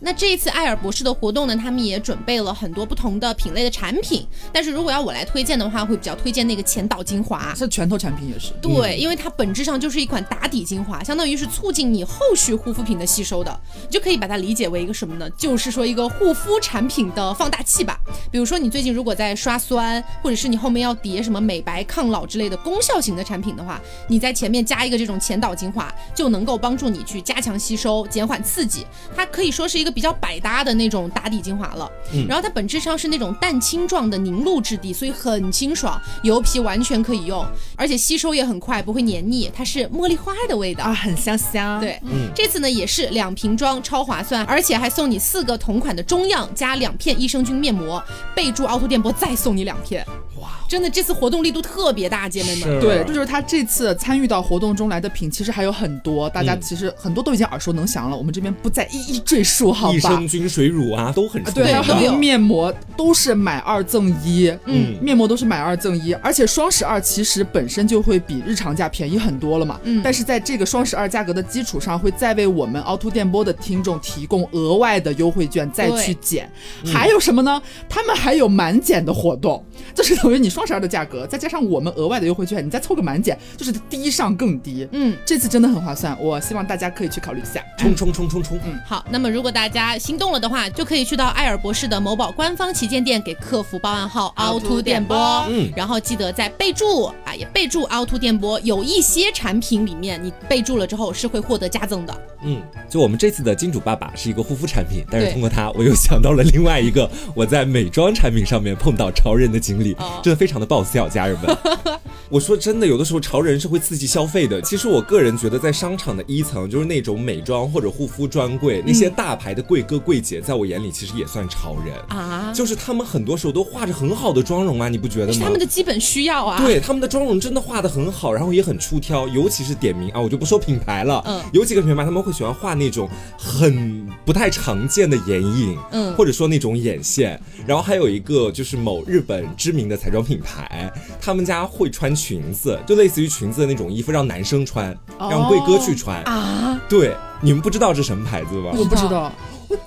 [0.00, 4.26] 那这一次艾尔博士的活动呢，他们也准备了很多不同的品类的产品。
[4.52, 8.52] 但是如果要我来推荐的话，会比较推荐那个前导精华，是拳头产品也是。
[8.60, 15.30] 对，因为它本质上就是一款打底精华，相当于是促进你后续护肤品的吸收的，你就可以把它理解为一个什么呢？
[15.36, 18.00] 就是说一个护肤产品的放大器吧。
[18.32, 28.84] 比如说你最近如果在刷酸，或者是你后面要叠什么美白抗老之类的功效型的产品的话，你在前面加一个这种前导精华，就能够帮助你去加强吸收，减缓刺激。
[29.14, 31.90] 它可以说是一个比较百搭的那种打底精华了。
[32.12, 32.26] 嗯。
[32.26, 34.38] 然后它本质上是那种蛋清状的凝。
[34.44, 37.44] 露质地，所以很清爽，油皮完全可以用，
[37.74, 39.50] 而且吸收也很快，不会黏腻。
[39.52, 41.80] 它是茉莉花的味道啊，很香香。
[41.80, 48.00] 对，嗯，这次呢也是两瓶装，超划算，而且还送你四个同款的中样加两片益生菌面膜，
[48.32, 50.06] 备注凹凸电波再送你两片。
[50.40, 52.80] 哇，真的这次活动力度特别大，姐妹们。
[52.80, 59.94] 对，这就是他这次参与到活动中来的品，其实还有很多，大家其实很多都已经耳熟能详了，我们这边不再一一赘述，好吧？
[59.94, 76.46] 益生菌、水乳啊，都很对，还有面膜都是买二赠一，嗯，面膜都是买二赠一，而且双十二其实本身就会比日常价便宜很多了嘛，嗯，但是在这个双十二价格的基础上，会再为我们凹凸电波的听众提供额外的优惠券，再去减。
[76.84, 77.62] 还有什么呢？
[77.88, 84.86] 他们还有满减的活动，就是等于你双十二的价格，再加上我们额外的优惠券，你再凑个满减，就是低上更低。
[84.92, 87.64] 嗯，这次真的很划算，我希望大家可以去考虑一下。
[87.78, 88.58] 冲冲冲冲冲！
[88.66, 95.16] 嗯，好，那么如果大家心动了的话，就可以去到爱尔博士的某宝官方旗舰店，给客服报暗号凹凸电波。
[95.48, 98.58] 嗯，然后记得在备注啊，也备注凹凸电波。
[98.60, 102.20] 有一些产品里面你备注了之后是会获得加赠的。
[102.42, 111.56] 嗯，就我们这次的金主爸爸是一个护肤产品，但是通过它，我又想到了另外一个我在美妆产品上面碰到潮人的经历，真的非常的爆笑，家人们。
[112.30, 114.60] 我说真的，有的时候潮人是会刺激消费的。
[114.60, 122.52] 其实我个人觉得，在商场的一层，就是那种美妆或者护肤专柜，那些大牌的贵哥贵姐，在我眼里其实也算潮人啊。
[122.52, 125.40] 就是他们很多时候都画着很好的妆容啊，你不觉得吗？
[125.44, 126.60] 他们的基本需要啊。
[126.60, 131.22] 对，他们的妆容真的画的很好，然后也很出挑，尤其是点名啊，我就不说品牌了。
[131.24, 131.40] 嗯。
[131.52, 137.40] 有几个品牌他们会喜欢画那种很不太常见的眼影，嗯，或者说那种眼线。
[137.64, 142.08] 然后还有一个就是某日本知名的彩妆品牌，他们家会穿。
[142.18, 146.80] 裙子就类似于裙子的那种衣服，让男生穿，让贵哥去穿啊！
[146.88, 148.72] 对，你们不知道这什么牌子吧？
[148.76, 149.30] 我不知道。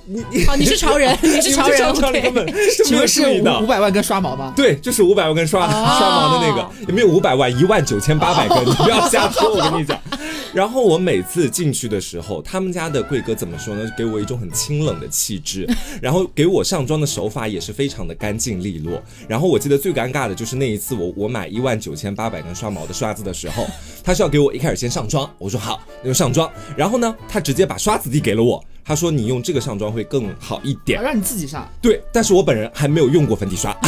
[0.05, 2.45] 你 你好，你是潮人，你是潮人，根本
[2.89, 3.21] 没有是
[3.61, 4.53] 五百万根刷毛吗？
[4.55, 9.99] 对，就是五百万根刷刷毛的那个，也没有五百万，一万九千八百根，你不要瞎说，我跟你讲。
[10.53, 13.89] 然后我每次进去的时候，他们家的贵哥怎么说呢？
[13.97, 15.65] 给我一种很清冷的气质，
[16.01, 19.01] 然后给我上妆的手法也是非常的干净利落。
[19.29, 23.65] 然后我记得最尴尬的就是那一次，我我买一万九千八百根刷毛的刷子的时候，
[24.03, 26.51] 他是要给我一开始先上妆，我说好，那就上妆。
[26.75, 28.61] 然后呢，他直接把刷子递给了我。
[28.83, 33.75] 他说：“你用这个上妆会更好一点，让你自己上。”对，但是我本人还没有用过粉底刷。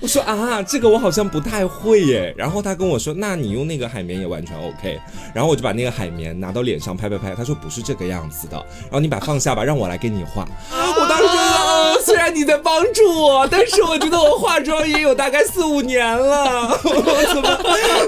[0.00, 2.34] 我说啊，这个我好像不太会耶。
[2.36, 5.00] 然后他跟我说，那你用那个海绵也完全 OK。
[5.34, 7.34] 然后我就把那个海绵拿到脸上拍拍拍。
[7.34, 8.56] 他说不是这个样子的。
[8.82, 10.46] 然后你把放下吧，让我来给你画。
[10.70, 11.73] 我当时觉得，
[12.04, 17.58] 虽然你在帮助我，但是我觉得我化妆也有大概四五年了， 我怎么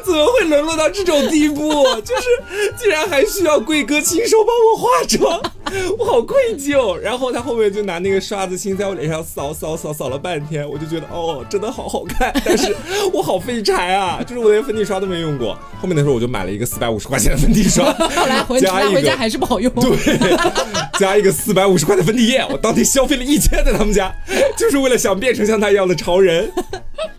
[0.04, 1.84] 怎么会沦落到这种地步？
[2.02, 5.40] 就是竟然还需要贵哥亲手帮我化妆，
[5.98, 6.94] 我好愧疚。
[6.96, 11.44] 然后他后面就拿那个刷子，先在我脸上扫扫扫扫了半天，我就觉得哦。
[11.48, 12.74] 真的好好看，但是
[13.12, 14.20] 我好废柴啊！
[14.26, 15.56] 就是我连粉底刷都没用过。
[15.80, 19.72] 后面的时候我就买了一个四百五十块钱的粉底刷，后来回家回家还是不好用。
[19.74, 19.96] 对，
[20.98, 24.14] 加一个四百五十块的粉底液，我当天消费了一千在他们家，
[24.56, 26.48] 就是为了想变成像他一样的潮人。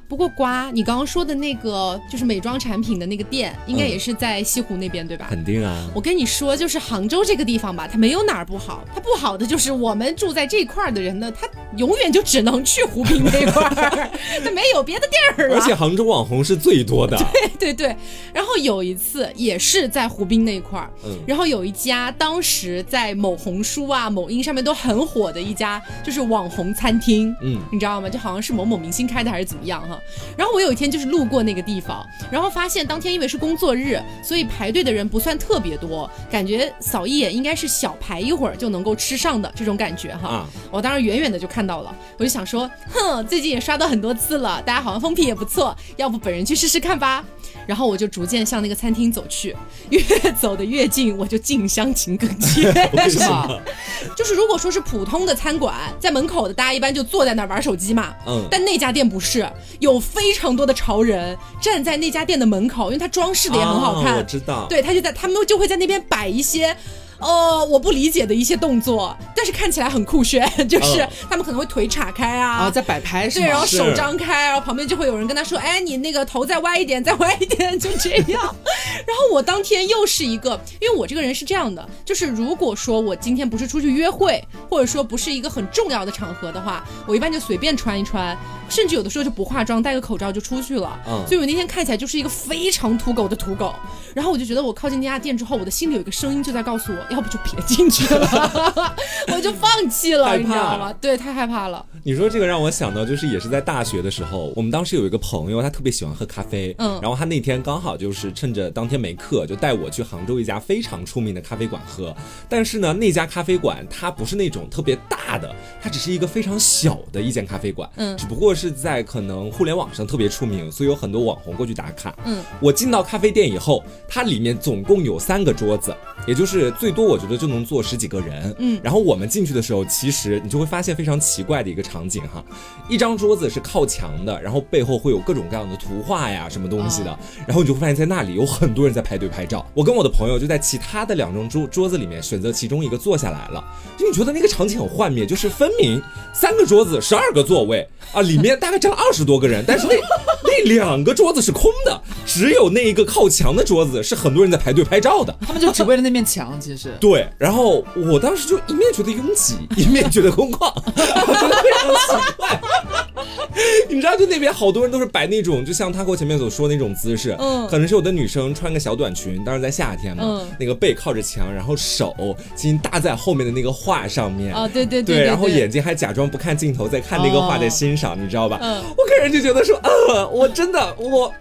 [0.10, 5.28] 不过瓜，你刚刚说的那个就是美妆产品的那个店，应该也是在西湖那边对吧？
[5.30, 5.86] 肯定啊！
[5.94, 14.10] 我跟你说，就是杭州这个地方吧，它没有哪儿不好，它不好的就是我们住在这块儿的人呢，他永远就只能去湖滨那块儿，
[14.42, 17.18] 他没有别的地儿而且杭州网红是最多的。
[17.34, 17.94] 对对对。
[18.34, 20.90] 然后有一次也是在湖滨那块儿，
[21.26, 28.10] 然后有一家当时在某红书啊、某音上面都很火的一家就是网红餐厅，嗯，你知道吗？
[28.10, 30.00] 就好像是某某明星开的还是怎么样哈？
[30.38, 40.45] 然后我有一天就是路过那个地方，然后发现当天因为是工作日，所以排队的人不算特别多，感觉扫一眼应该是小排一会儿就能够吃上的这种感觉哈。
[40.69, 47.23] 我当时远远的就看到了，我就想说，哼，最近也刷到很多次了，大家好像风评也不错，要不本人去试试看吧。
[47.65, 49.56] 然后我就逐渐向那个餐厅走去，
[49.89, 50.00] 越
[50.39, 52.71] 走的越近，我就近乡情更怯。
[52.93, 53.62] 为什么？
[54.15, 58.13] 就是如果说是普通的餐馆，在门口的大家一般就坐在那儿玩手机嘛。
[58.28, 58.46] 嗯。
[58.52, 64.18] 但那家店不是，有非常多的潮人站在那家店的门口，因为它装饰的也很好看。
[64.18, 64.68] 我知道。
[64.70, 66.76] 对他就在，他们就会在那边摆一些。
[67.20, 78.56] 呃，我不理解的一些动作，但是看起来很酷炫， 就是他们可能会腿岔开啊，在摆拍是对，然后手张开，然后旁边就会有人跟他说，哎，你那个头再歪一点，再歪一点，就这样。
[79.08, 88.38] 然后我当天又是一个，因为我这个人是这样的，就是如果说我今天不是出去约会，或者说不是一个很重要的场合的话，我一般就随便穿一穿，
[88.70, 91.00] 甚至有的时候就不化妆，戴个口罩就出去了。
[91.08, 93.74] 嗯，所以我那天看起来就是一个非常土狗的土狗。
[94.14, 97.07] 然后我就觉得我靠近那家店之后，我的心里有一个声音就在告诉我。
[97.10, 98.96] 要不就别进去了，
[99.34, 100.93] 我就放弃了，你知道吗？
[100.93, 101.86] 对，太害怕了。
[102.04, 112.15] 你说这个让我想到，就是也是在大学的时候，我们当时有一个朋友，他特别喜欢喝咖啡，嗯，然后他那天刚好就是趁着当天没课，就带我去杭州一家非常出名的咖啡馆喝。
[112.50, 122.15] 但是呢，那家咖啡馆它不是那种特别大的，它只是一个非常小的一间咖啡馆，嗯，只不过是在可能互联网上特别出名，所以有很多网红过去打卡。
[122.26, 128.56] 嗯，我进到咖啡店以后，它里面总共有三个桌子，也就是最多我觉得就能坐十几个人。
[128.58, 132.44] 嗯，然后我们进去的时候，其实你就会发现非常奇怪的一个场景哈，
[132.90, 139.64] 一张桌子是靠墙的，然后背后会有各种各样的图画呀什么东西的，然后你就会发现在那里有很多人在排队拍照。
[139.76, 143.64] 我跟我的朋友就在其他的两张桌桌子里面选择其中一个坐下来了，
[143.96, 146.02] 就你觉得那个场景很幻灭，就是分明
[146.34, 149.96] 三个桌子十二个座位啊，里面大概站了二十多个人，但是那
[150.44, 157.28] 那两个桌子是空的，只有那一个靠墙的桌子是很多人在排队拍照的，他们就只为了那面墙，其实对。
[157.38, 162.60] 然后我当时就一面觉得拥挤， 一面觉得空旷，非常奇怪。
[163.89, 170.47] 你知道，就那边好多人都是摆那种，就像他给我前面所说那种姿势，嗯，可能是有的女生穿个小短裙，当时在夏天嘛，嗯。
[170.60, 172.13] 那个背靠着墙，然后手
[172.56, 178.60] 轻轻搭在后面的那个画上面，啊，对对对，然后眼睛还假装不看镜头，在看那个画在欣赏，你知道吧？
[178.62, 181.34] 嗯，我个人就觉得说，呃，我真的，我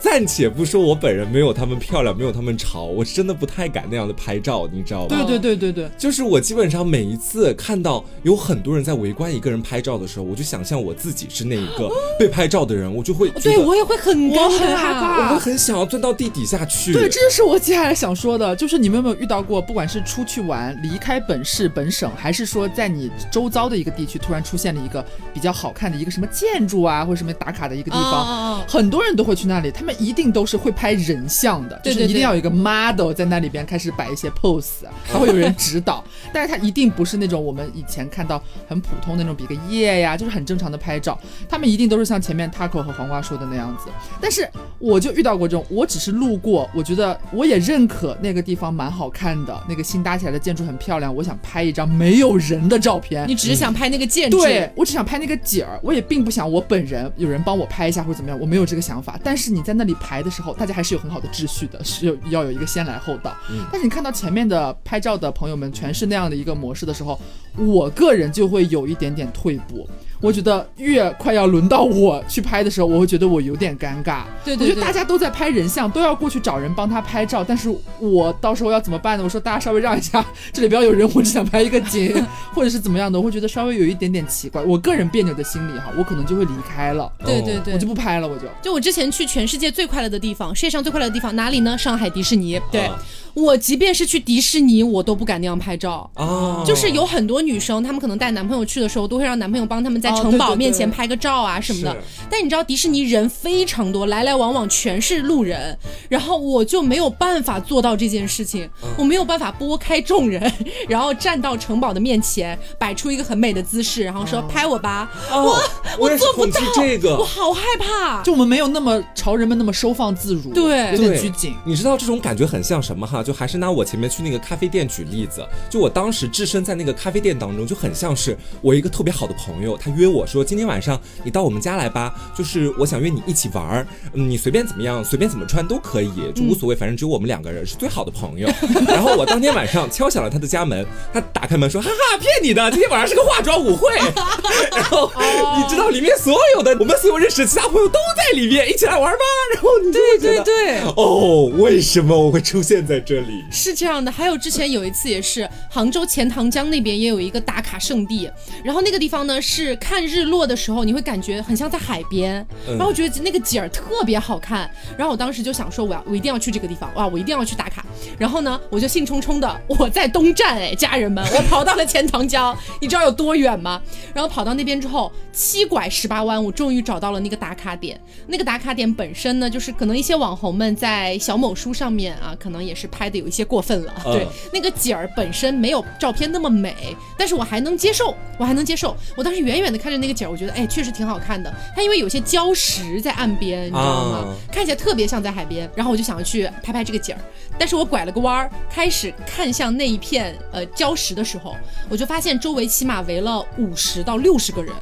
[0.00, 5.16] 暂且不说我本人没有他们漂亮，没有他们潮，我真的不太敢那样的拍照，你知道吧？
[5.16, 16.92] 对对对对对，就是我基本上每一次看到有很多人在围观一个人拍照的时候，我就想象我自己是那一个被拍照的人，我就会，对我也会很尴尬，我会很想要钻到地底下去。
[16.92, 34.71] 对，这就是我接下来想说的，就是你们有没有遇到过，不管是出去玩离开本市本省，还是说在你周遭的一个地区突然出现了一个比较好看的一个什么建筑啊，或者什么打卡的一个地方，很多人都会去那里，他们一定都是会拍人像的，就是一定要有一个 model 在那里边开始摆一些 pose，
[35.04, 43.90] 还会有人指导， 但是他一定不是那种我们以前看到很普通那种比个耶呀，就是很正常的拍照，他们一定都是像前面 taco 和黄瓜说的那样子。
[44.20, 53.26] 但是我就遇到过这种，我只是路过，我觉得我也认可那个地方蛮好看的，那个新搭起来的建筑很漂亮，我想拍一张没有人的照片。
[53.28, 59.18] 你只是想拍那个建筑，对我只想拍那个景儿，我也并不想我本人有人帮我拍一下或者怎么样，我没有这个想法。
[59.22, 63.34] 但是你在那里排的时候，大家还是有很好的秩序的，是有要有一个先来后到。
[63.70, 67.18] 但是你看到前面的拍照的朋友们全是那样的一个模式的时候，
[67.56, 69.88] 我个人就会有一点点退步。
[70.22, 74.22] 我觉得越快要轮到我去拍的时候，我会觉得我有点尴尬。
[74.44, 79.24] 对，我觉得大家都在拍人像，都要过去找人帮他拍照，但是我到时候要怎么办呢？
[79.24, 82.14] 我说大家稍微让一下，这里不要有人，我只想拍一个景，
[82.54, 84.62] 或者是怎么样的，我会觉得稍微有一点点奇怪。
[84.62, 87.12] 我个人别扭的心理哈，我可能就会离开了。
[87.24, 88.46] 对对对，我就不拍了，我就。
[88.62, 91.76] 就我之前去全世界最快乐的地方，世界上最快乐的地方哪里呢？
[91.76, 92.60] 上海迪士尼。
[92.70, 92.88] 对。
[93.34, 96.62] 我即便是去迪士尼，我都不敢那样拍照啊。
[96.66, 101.96] 就是有很多女生，她们可能带男朋友去的时候，都会让男朋友帮他们在城堡面前拍个照啊什么的。
[102.30, 105.76] 但你知道迪士尼人非常多，来来往往全是路人，
[106.08, 110.52] 然后我就没有办法做到这件事情，我没有办法拨开众人，
[110.88, 115.10] 然后站到城堡的面前，摆出一个很美的姿势，然后说拍我吧。
[115.30, 115.62] 我
[115.98, 118.22] 我做不到这个，我好害怕。
[118.22, 121.54] 就我们没有那么朝人们那么收放自如，对，有点拘谨。
[121.64, 123.22] 你知道这种感觉很像什么哈？
[123.22, 138.48] 就还是拿我前面去那个咖啡店举例子，就我当时置身在那个咖啡店当中，就很像是我一个特别好的朋友，他约我说今天晚上你到我们家来吧，就是我想约你一起玩儿，嗯，你随便怎么样，随便怎么穿都可以，就无所谓，反正只有我们两个人是最好的朋友。
[138.86, 143.92] 然后我当天晚上敲响了他的家门，他打开门说哈哈，骗你的，今天晚上是个化妆舞会。
[144.72, 145.10] 然后
[145.56, 149.18] 你知道里面所有的我们所有认识的其他朋友都在里面，一起来玩吧。
[149.54, 153.44] 然后你对对对，哦，为什么我会出现在这里？
[153.50, 158.30] 是这样的，还有之前有一次也是杭州钱塘江那边也有一个打卡圣地，
[158.64, 167.84] 然后那个地方呢是看日落的时候，你会感觉很像在海边，然后觉得那个景儿特别好看，然后我当时就想说我要我一定要去这个地方，哇，我一定要去打卡，
[168.18, 173.80] 然后呢我就兴冲冲的我在东站哎，家人们，我跑到了钱塘江，你知道有多远吗？
[174.14, 188.96] 然后跑到那边之后七拐十八弯，我终于找到了那个打卡点，那个打卡点本身呢就是可能一些网红们在小某书上面啊，可能也是拍的有一些过分了，对，那个景儿本身没有照片那么美，但是我还能接受，我还能接受。
[189.16, 191.52] 我当时远远的看着那个景儿，我觉得哎，确实挺好看的。
[191.74, 194.34] 它因为有些礁石在岸边，你知道吗？
[194.50, 195.70] 看起来特别像在海边。
[195.74, 197.20] 然后我就想要去拍拍这个景儿，
[197.58, 201.56] 但是我拐了个弯儿，开始看向那一片呃礁石的时候，
[201.88, 204.74] 我就发现周围起码围了五十到六十个人，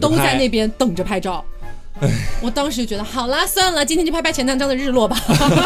[0.00, 1.44] 都在那边等着拍照。
[2.40, 5.20] 我当时就觉得好啦，算了，今天就拍拍钱塘江的日落吧，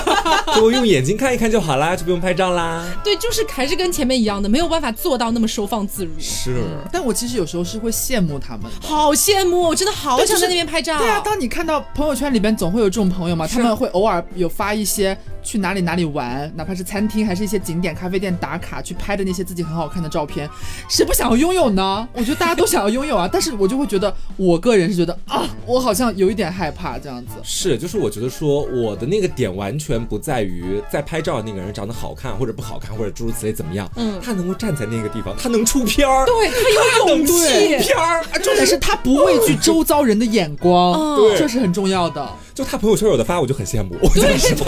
[0.56, 2.88] 就用眼睛看一看就好啦，就不用拍照啦。
[3.04, 6.12] 对，就是还是跟前面一样的，没有办法做到那么收放自如。
[6.18, 10.98] 是，但我其实有时候是会羡慕他们，好羡慕，我真的好想在那边拍照。
[10.98, 20.48] 对啊，当你看到朋友圈里边总会有这种朋友嘛，他们会偶尔有发一些去哪里哪里玩，哪怕是餐厅，还是一些景点、咖啡店打卡去拍的那些自己很好看的照片，
[20.88, 22.08] 谁不想要拥有呢？
[22.14, 27.34] 我觉得大家都想要拥有啊，但是我就会觉得，我个人是觉得啊，我好像有一点害怕这样子。
[27.42, 42.28] 是，就是我觉得说我的那个点完全不在于在拍照的那个人长得好看或者不好看或者诸如此类怎么样，嗯，他能够站在那个地方，他能出片儿，对他有勇气，片儿，重点是他不畏惧周遭人的眼光， 对，这是很重要的。
[42.54, 43.96] 就他朋友圈有的发，我就很羡慕。
[44.14, 44.64] 对对对，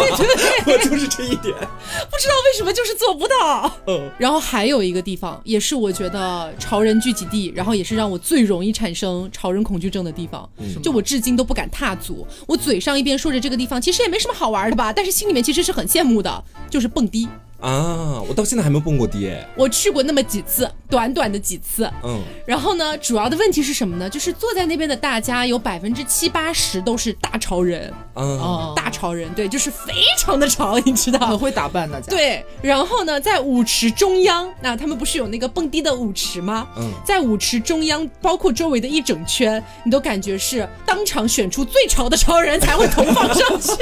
[0.72, 1.54] 我就是这一点。
[1.54, 3.70] 不知道为什么就是做不到。
[3.86, 4.10] 嗯。
[4.18, 10.48] 然后还有一个地方，也是我觉得潮人聚集地，然后也是让我最容易产生潮人恐惧症的地方。
[10.82, 12.26] 就我至今都不敢踏足。
[12.46, 17.28] 我嘴上一边说着这个地方其实也没什么好玩的吧，但是心里面其实是很羡慕的，就是蹦迪。
[17.64, 19.34] 啊，我到现在还没有蹦过迪。
[19.56, 21.90] 我去过那么几次，短短的几次。
[22.02, 22.20] 嗯。
[22.46, 24.10] 然后呢，主要的问题是什么呢？
[24.10, 27.90] 就是坐在那边的大家有百分之七八十都是大潮人。
[28.16, 28.74] 嗯。
[28.76, 31.26] 大潮人，对，就是非常的潮，你知道。
[31.26, 32.10] 很会打扮，大家。
[32.10, 32.44] 对。
[32.60, 36.68] 然后呢，在舞池中央，那他们不是有那个蹦迪的舞池吗？
[36.76, 36.90] 嗯。
[37.02, 43.72] 在舞池中央，包括周围的一整圈，你都感觉是当场选出最潮的潮人才会投放上去。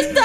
[0.00, 0.22] 真的。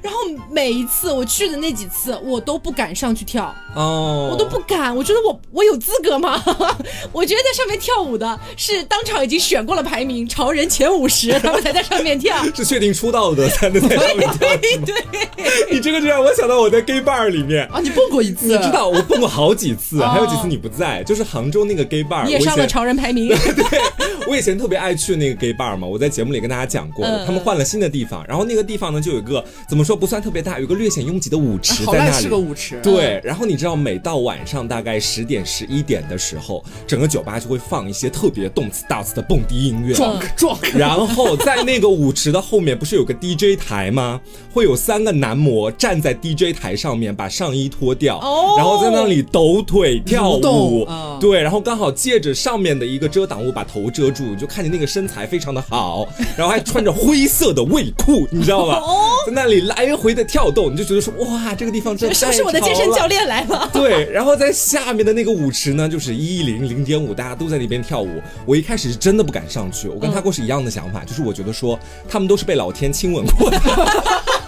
[0.00, 0.20] 然后
[0.50, 1.22] 每一次我。
[1.33, 4.94] 去的那几次，我都不敢上去跳哦，我都不敢。
[4.94, 6.42] 我觉得我我有资格吗？
[7.12, 14.48] 我觉得在上面跳舞的是当场已经选过了排名潮人前五十，他们才在上面跳， 是确定出道的才能在上面跳。
[14.58, 14.94] 对对，
[15.72, 23.28] 你这个就让我想到我在 gay bar 里面啊，你蹦过一次，你知道我蹦过好几次，还有几次你不在，就是杭州那个 gay bar 也上了潮人排名。
[23.28, 23.80] 对，
[24.28, 32.12] 我以前特别爱去那个 gay bar 嘛，我在节目里跟大家讲过，他们换了新的地方，然后那个地方呢就有一个怎么说不算特别大，有个略显拥挤的舞池在。
[32.12, 33.20] 是个舞池，对。
[33.24, 40.58] 然后你知道，每到晚上大概十点、十一点的时候，整个酒吧就会放一些特别动次打次的蹦迪音乐，撞撞。
[40.74, 44.20] 然后在那个舞池的后面，不是有个 DJ 台吗？
[44.52, 48.20] 会有三个男模站在 DJ 台上面，把上衣脱掉，
[48.56, 50.86] 然后在那里抖腿跳舞。
[51.20, 56.06] 对，然后刚好借着上面的一个遮挡物把头遮住，你就看见那个身材非常的好，
[56.36, 58.80] 然后还穿着灰色的卫裤，你知道吧？
[59.26, 61.96] 在那里来回的跳动，你就觉得说，哇，这个地方。
[61.96, 63.70] 是不是我的健身教练来了？
[63.72, 68.20] 对，然后在下面的那个舞池呢，就是一零零点五，大家都在那边跳舞。
[68.46, 71.78] 我一开始是真的不敢上去，我跟他过是一样的想法，就是我觉得说
[72.08, 73.60] 他们都是被老天亲吻过的。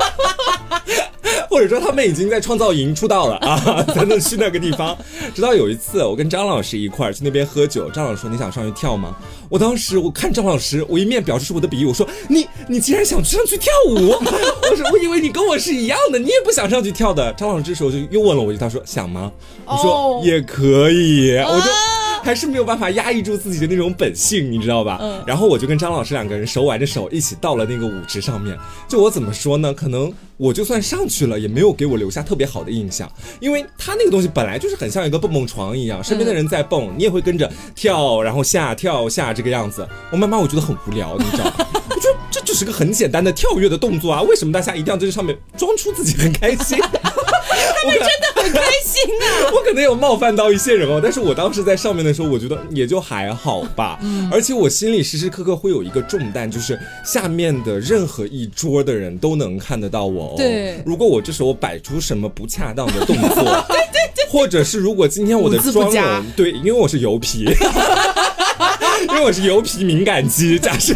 [1.50, 4.96] 或者说他们已经在创造营出道了啊， 才能去那个地方。
[5.34, 9.14] 直到有一次，我跟张老师一块儿去那边喝酒，张老师说：“你想上去跳吗？”
[9.48, 14.08] 我当时我看张老师，我一面表示出我的鄙夷，我说：“你你竟然想上去跳舞？”
[14.70, 19.30] 我说：“我以为你跟我是一样的，你也不想上去跳的。”张老师这时候就又问了我一句，他说：“想吗？”
[19.66, 22.05] 我说：“也可以。”我就。
[22.22, 24.98] 还是没有办法压抑住自己的那种本性，你知道吧？
[25.00, 25.22] 嗯。
[25.26, 28.56] 然后我就跟张老师两个人手挽着手一起到了那个舞池上面。
[28.88, 29.72] 就我怎么说呢？
[29.72, 33.10] 可能我就算上去了，也没有给我留下特别好的印象，
[33.40, 39.86] 因为他那个东西本来就是很像一个蹦蹦床一样，身边的人在蹦，你也会跟着跳，然后下跳下这个样子。
[40.10, 41.54] 我慢慢我觉得很无聊，你知道吗？
[41.88, 46.78] 我觉得这就是个很简单的跳跃的动作啊，为什么大家一定要在这上面装出自己很开心？
[46.78, 49.50] 他们真的很开心啊！
[49.52, 53.98] 我可能有冒犯到一些人哦，但是我当时在上面的时候，我觉得也就还好吧。
[54.02, 60.34] 嗯，而且我心里时时刻刻会有一个重担，就是下面的任何一桌的人都能看得到我哦。
[60.36, 67.46] 对，如果我这时候摆出什么不恰当的动作， 对对对，或者是如果今天我的妆容，对，因为我是油皮。
[69.16, 70.92] 因为我是油皮敏感肌，假设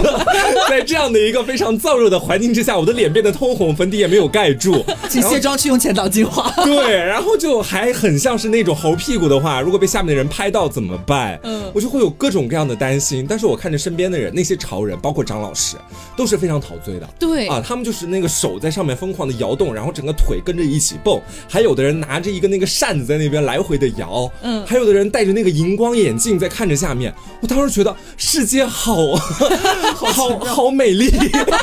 [0.69, 6.51] 在这样的一个非常燥热的环境之下，我的脸变得通红，粉底也没有盖住，请卸妆去用前导精华。
[6.63, 11.41] 对，然后就还很像是那种猴屁股的话，如果被下面的人拍到怎么办？
[11.45, 13.25] 嗯，我就会有各种各样的担心。
[13.27, 15.79] 但是我看着身边的人，那些潮人，包括张老师，
[16.15, 17.09] 都是非常陶醉的。
[17.19, 21.19] 对啊，他们就是那个手在上面疯狂的摇动，然后整个腿跟着一起蹦，
[21.49, 27.11] 还有的人拿着一个那个扇子在那边来回的摇，嗯，还有的人戴着那个荧光眼镜在看着下面。
[27.41, 27.97] 我当时觉得。
[28.17, 29.15] 世界好
[29.95, 31.11] 好好美丽，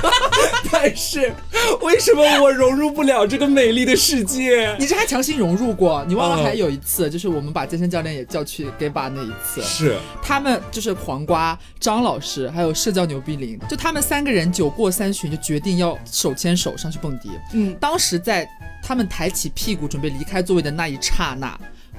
[0.71, 1.33] 但是
[1.81, 4.75] 为什么我融入不了这个美丽的世界？
[4.79, 6.03] 你这还强行融入过？
[6.07, 17.29] 你忘了还有一次，就是我们把健身教练也叫去 gay bar 那一次，是他们就是黄瓜、张老师还有社交牛逼林，就他们三个人酒过三巡，就决定要手牵手上去蹦迪。
[17.53, 18.47] 嗯，当时在
[18.83, 21.57] 他们抬起屁股准备离开座位的那一刹那。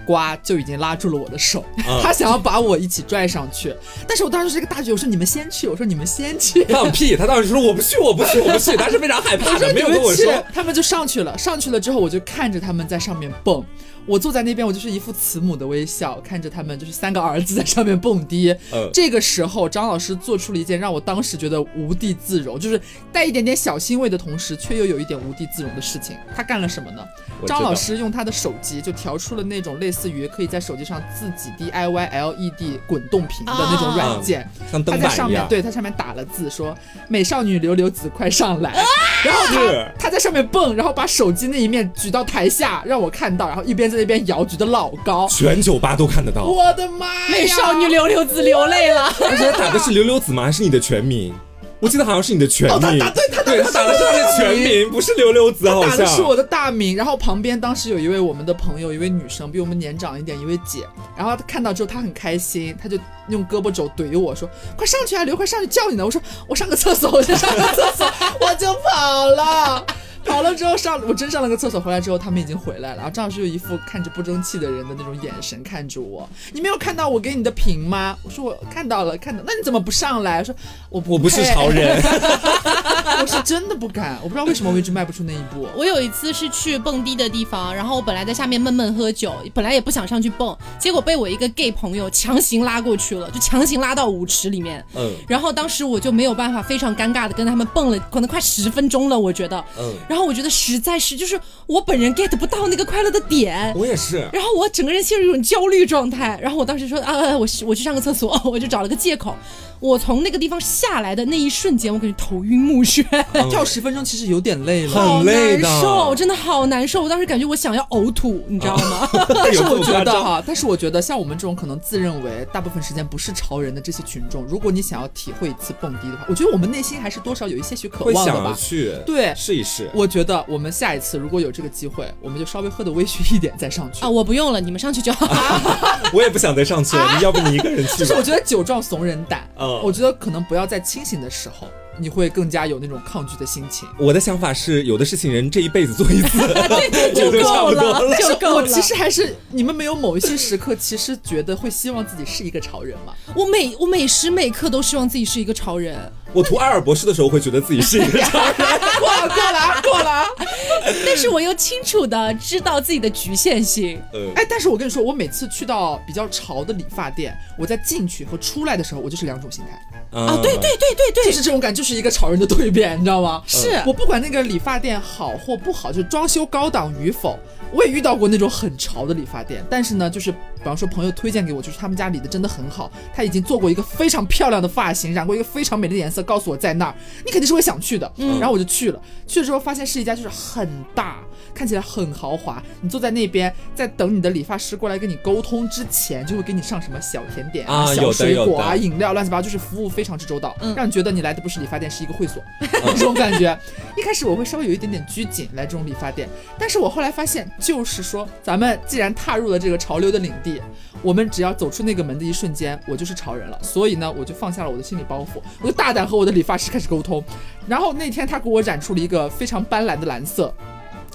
[0.08, 1.62] 瓜就已经拉住了我的手，
[2.02, 3.74] 他想要把我一起拽上去，
[4.06, 13.62] 但是我当时是一个大局，我说你们先去，我说你们先去，放屁，他当时说我不去，我不去，我不去，他是非常害怕的，没有跟我说，他们就上去了，上去了之后我就看着他们在上面蹦。
[14.08, 18.54] 我坐在那边，我就是一副慈母的微笑，看着他们就是三个儿子在上面蹦迪。
[18.92, 22.80] 这个时候，张老师做出了一件让我当时觉得无地自容，就是
[23.12, 26.16] 带一点点小欣慰的同时，却又有一点无地自容的事情。
[26.34, 27.04] 他干了什么呢？
[27.46, 36.74] 张老师用他的手机就调出了那种类似于可以在手机上自己 DIY LED 滚动屏的那种软件，他在上面对他上面打了字说
[37.08, 38.72] ：“美少女柳柳子快上来。
[39.24, 46.44] ”然后他他在上面蹦，然后把手机那一面举到台下让我看到，然后一边在那边摇，举得老高，全酒吧都看得到。
[46.44, 47.28] 我的妈呀！
[47.30, 49.12] 美少女溜溜子流泪了。
[49.20, 50.44] 而且他打的是溜溜子吗？
[50.44, 51.34] 还是你的全名？
[51.80, 52.80] 我记得好像是你的全名。
[52.80, 53.10] 对，他
[53.42, 55.90] 对他打的是他的全名，不是刘刘子，好像。
[55.90, 56.96] 打的是我的大名。
[56.96, 60.86] 然后旁边当时有一位我们的朋友，一位女生，比我们年长一点，一位姐。
[61.16, 62.98] 然后看到之后，她很开心，她就
[63.28, 68.06] 用胳膊肘怼我说：“快上去啊，刘，快上去叫你呢。”我说：“我上个厕所，我先上个厕所，
[68.40, 69.86] 我就跑了。”
[70.30, 72.96] 跑了之后上，我真上了个厕所，回来之后他们已经回来了。
[72.96, 76.28] 然后张老师就一副看着不争气的人的那种眼神看着我。
[76.52, 78.16] 你没有看到我给你的屏吗？
[78.22, 79.42] 我说我看到了，看到。
[79.46, 80.44] 那你怎么不上来？
[80.44, 80.54] 说
[80.90, 82.00] 我我不是潮人
[83.20, 84.18] 我是真的不敢。
[84.22, 85.66] 我不知道为什么我一直迈不出那一步。
[85.76, 94.84] 我有一次是去蹦迪的地方，然后我本来在下面闷闷喝酒，本来也不想上去蹦，结果被我一个 gay 朋友强行拉过去了，就强行拉到舞池里面。
[94.94, 95.12] 嗯。
[95.26, 99.64] 然后当时我就没有办法，非常尴尬的跟他们蹦了，可能快十分钟了，我觉得。
[99.78, 99.94] 嗯。
[100.08, 103.72] 然后我觉得实在是，就是我本人 get 不到那个快乐的点。
[103.76, 104.28] 我也是。
[104.32, 106.38] 然后我整个人陷入一种焦虑状态。
[106.42, 109.34] 然后我当时说啊，我我去上个厕所， 我就找了个借口。
[109.80, 113.04] 我从那个地方下来的那一瞬间，我感觉头晕目眩。
[113.48, 117.04] 跳十分钟其实有点累了，好累的，真的好难受。
[117.04, 119.08] 我当时感觉我想要呕吐，你知道吗？
[119.32, 128.56] 但是我觉得哈，但是我觉得像我们这种可能自认为大部分时间不是潮人的这些群众，如果你想要体会一次蹦迪的话，我觉得我们内心还是多少有一些许渴望的吧。
[128.58, 129.88] 去对试一试。
[129.98, 134.08] 我觉得我们下一次如果有这个机会，我们就稍微喝的微醺一点再上去啊。
[134.08, 135.26] 我不用了，你们上去就好。
[136.12, 137.98] 我也不想再上去了，你要不你一个人去？
[137.98, 139.46] 就是我觉得酒壮怂人胆。
[139.58, 140.38] 嗯，我觉得可能。
[140.48, 141.66] 不要在清醒的时候，
[141.98, 143.86] 你会更加有那种抗拒的心情。
[143.98, 146.38] 我的想法是，有的事情人这一辈子做一次
[147.12, 148.66] 就够了，就够了。
[148.66, 153.12] 其实还是你们没有某一些时刻，其实觉得会希望自己是一个潮人吗？
[153.34, 155.98] 我每我每时每刻都希望自己是一个潮人。
[156.32, 158.54] 我读艾尔博士的时候，会觉得自己是一个潮人。
[159.26, 160.26] 过了，过了，过了。
[161.06, 164.00] 但是我又清楚的知道自己的局限性。
[164.34, 170.18] 哎，但是我跟你说，我每次去到比较潮的理发店，我在进去和出来的时候，我就是两种心态。
[170.18, 173.42] 啊，对对对对对，就是这种感，就是一个潮人的蜕变，你知道吗？
[173.46, 177.38] 是我不管那个理发店好或不好，就是装修高档与否。
[177.70, 180.38] 我也遇到过那种很潮的理发店，但是呢，就是比
[180.68, 186.94] 方说朋友推荐给我，就是他们家理的真的很好，他已经做过一个非常漂亮的发型，染过一个非常美丽的颜色，告诉我在那儿，
[187.24, 188.10] 你肯定是会想去的。
[188.16, 191.18] 嗯，然后我就去了，去了之后发现是一家就是很大，
[191.54, 192.62] 看起来很豪华。
[192.80, 202.42] 你坐在那边，在等你的理发师过来跟你沟通之前，就会给你上什么小甜点啊、小水果啊、饮料，乱七八糟，就是服务非常之周到，让你觉得你来的不是理发店，是一个会所，
[202.94, 203.58] 这种感觉。
[203.96, 207.48] 一开始我会稍微有一点点拘谨来这种理发店，但是我后来发现。
[207.58, 210.57] 就是说，咱们既然踏入了这个潮流的领地，
[211.02, 213.58] 我们只要走出那个门的一瞬间，我就是潮人了。
[213.62, 217.22] 所以呢，我就放下了我的心理包袱，我就大胆和我的理发师开始沟通。
[217.66, 220.52] 然后那天他给我染出了一个非常斑斓的蓝色，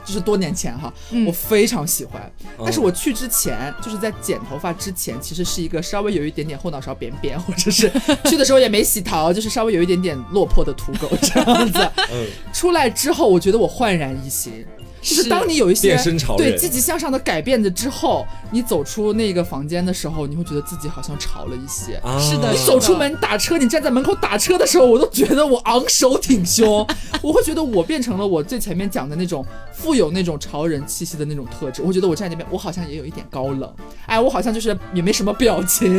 [0.06, 0.94] 就是多年前哈，
[1.26, 2.32] 我非常喜欢。
[2.60, 7.92] 但是我去之前，就是在剪头发之前，其实是一个稍微有一点点后脑勺扁扁，或者是
[8.26, 11.90] 去的时候也没洗头，就是稍微有一点点落魄的土狗这样子。
[12.54, 14.66] 出来之后，我觉得我焕然一新。
[15.04, 15.96] 就是当你有一些
[16.38, 22.02] 对积极向上的改变的之后，你走出那个房间的时候，你会觉得自己好像潮了一些。
[22.18, 26.88] 是的，你走出门打车，你站在门口打车的时候，我都觉得我昂首挺胸，
[27.22, 31.82] 我会觉得我变成了我最前面讲的那种富有那种潮人气息的那种特质。
[31.82, 33.70] 我觉得我站在那边，我好像也有一点高冷，
[34.06, 35.94] 哎，我好像就是也没什么表情，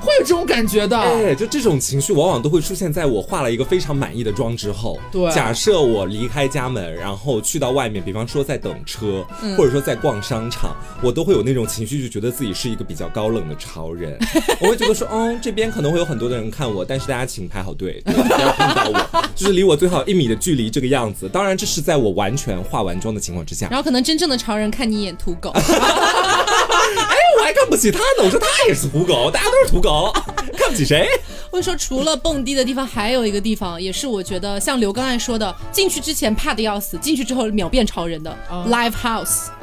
[0.00, 0.98] 会有这种感觉的。
[0.98, 4.98] 哎，就这种情绪往往都会出现在我化了一个非常满意的妆之后。
[5.12, 8.45] 对，假设我离开家门，然后去到外面，比方说。
[8.46, 9.26] 在等车，
[9.56, 14.16] 或者说在逛商场，我都会有那种情绪，就觉得自己是一个比较高冷的潮人。
[14.60, 21.28] 我会觉得说，嗯，这边可能会有很多的人看我，但是大家请排好队，不要碰到我， 就是离我最好一米的距离这个样子。
[21.28, 23.66] 当然，这是在我完全化完妆的情况之下。
[23.68, 25.52] 然后，可能真正的潮人看你一眼土狗。
[27.46, 30.12] 还看不起他呢，我说他也是土狗，大家都是土狗，
[30.58, 31.06] 看不起谁？
[31.46, 38.36] 我跟你说除了蹦迪的地方，还有一个地方也是我觉得像刘刚才说的，进去之前怕的要死，进去之后秒变超人的
[38.68, 39.46] live house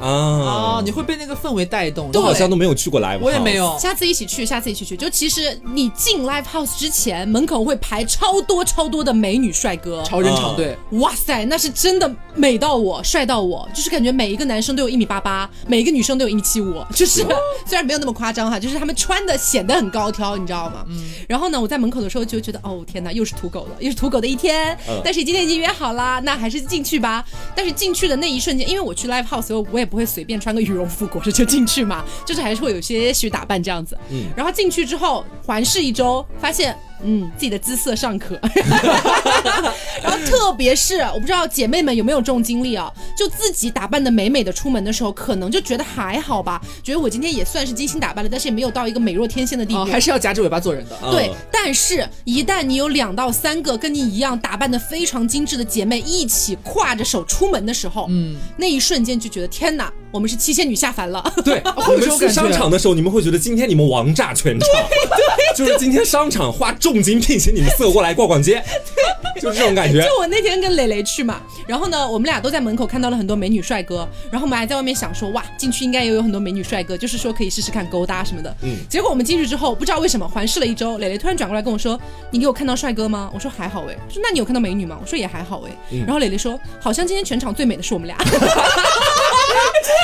[0.80, 2.10] 哦，你会被那个氛围带动。
[2.14, 3.76] 我好像都没有去过 live，我也没有。
[3.78, 4.96] 下次一起去，下次一起去。
[4.96, 10.74] 就其实你进 live house 之前，门口会排超多超多的美女帅哥，超人长队。
[10.92, 17.22] 哇塞，那是真的美到我，帅到我，就是感觉每一个男生都有一米八八，每一个女生都有一米七五，就是
[17.74, 20.84] 虽然没有那么夸张哈，就是他们穿的显得很高挑，你知道吗？
[20.86, 21.10] 嗯。
[21.28, 24.72] 然后呢，我在门口的时候就觉得，哦天哪，又是土狗了，又是土狗的一天。
[24.86, 25.00] 嗯。
[25.04, 27.24] 但是今天已经约好了，那还是进去吧。
[27.52, 33.98] 但是进去的那一瞬间，因为我去 live house，所以我也不会随便穿个羽绒服裹着就进去嘛，就是还是会有些许打扮这样子。
[34.10, 34.26] 嗯。
[34.36, 36.78] 然后进去之后环视一周，发现。
[37.04, 38.38] 嗯，自己的姿色尚可，
[40.02, 50.98] 然后特别是我不知道姐妹们有没有这种经历啊，就自己打扮的美美的出门的时候，可能就觉得还好吧，觉得我今天也算是精心打扮了，但是也没有到一个美若天仙的地步，还是要夹着尾巴做人的。
[51.10, 61.22] 对，但是一旦你有两到三个跟你一样打扮的非常精致的姐妹一起挎着手出门的时候，嗯，那一瞬间就觉得天哪，我们是七仙女下凡了。
[61.44, 61.62] 对，
[61.98, 66.93] 你们去商场的时候，你们会觉得今天你们王炸全场，对，就是今天商场花重。
[66.94, 68.62] 重金聘请你们四个过来逛逛街，
[69.42, 70.00] 就是这种感觉。
[70.00, 78.56] 就我那天跟磊磊去嘛，然后呢，我们俩都在门口看到了很多美女帅哥，然后我们还在外面想说，哇，进去应该也有很多美女帅哥，就是说可以试试看勾搭什么的。
[78.62, 78.76] 嗯。
[78.88, 81.98] 结果我们进去之后，不知道为什么环视了一周，磊磊突然转过来跟我说
[82.30, 85.70] ：“你给我看到帅哥吗？”我说：“还好哎。”说：“那你有看到美女吗？”我说：“也还好哎。”
[86.06, 88.16] 然后磊磊说：“好像今天全场最美的是我们俩。”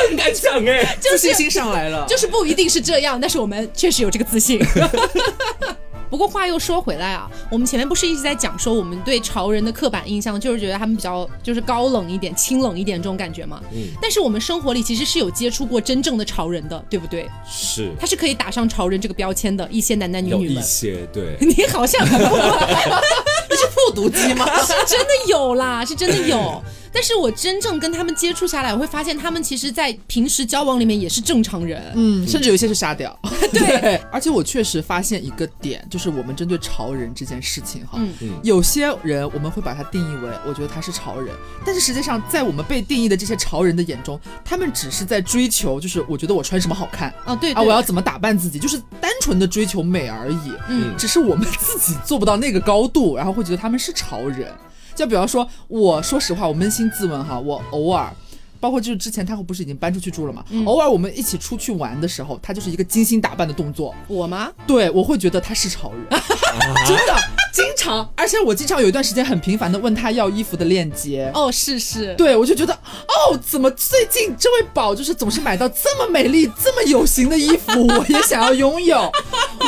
[0.09, 2.05] 很敢讲哎，自信心上来了。
[2.09, 4.61] 就是不一定是这样，但是我们确实有这个自信。
[6.11, 13.61] 不过话又说回来啊，我们前面不是一直在讲说我们对潮人的刻板印象，就是觉得他们比较就是高冷一点、清冷一点这种感觉吗？
[13.73, 13.89] 嗯。
[14.03, 17.31] 但是我们生活里其实是有接触过真正的潮人的，对不对？
[17.49, 17.93] 是。
[17.99, 20.63] 他是可以打上潮人这个标签的一些男男女女们。
[20.63, 21.37] 一些对。
[21.41, 22.05] 你好像。
[23.51, 24.47] 你是复读机吗？
[24.63, 26.63] 是真的有啦，是真的有。
[26.93, 33.16] 但是我真正跟他们接触下来，我会发现他们其实，在平时交往里面也是正常人，嗯，甚至有一些是沙雕。
[33.53, 38.12] 对， 而且我确实发现一个点，就是我们针对潮人这件事情，哈，嗯。
[38.22, 41.34] 嗯，有些人我们会把他定义为，我觉得他是潮人，
[41.64, 54.53] 但是实际上在我们被定义的这些潮人的眼中，他们只是在追求，就是我觉得我穿什么好看，啊对啊，我要怎么打扮自己，就是单纯的追求美而已，嗯，只是我们自己做不到那个高度，然后会觉得他们是潮人。
[55.01, 58.15] 就比方说，我说实话，我扪心自问哈，我偶尔，
[58.61, 63.95] 包括就是之前他不是已经搬出去住了嘛，偶尔我们一起出去玩的时候，他就是一个精心打扮的动作。
[64.07, 64.51] 我吗？
[64.67, 66.21] 对，我会觉得他是潮人，
[66.87, 67.17] 真的。
[67.53, 71.31] 经常，而且我经常有一段时间很频繁的问他要衣服的链接。
[71.35, 79.11] 哦，是是，对我就觉得，哦，怎么最近这位宝就是总是买到这么美丽、这么有型的衣服， 我也想要拥有，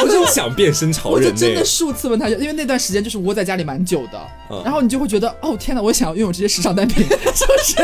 [0.01, 1.19] 我就想变身潮人。
[1.19, 7.75] 我就真的数次问他，因为那段时间就是窝在家里蛮久的，然后你就会觉得，哦天哪，我想要拥有这些时尚单品，是不是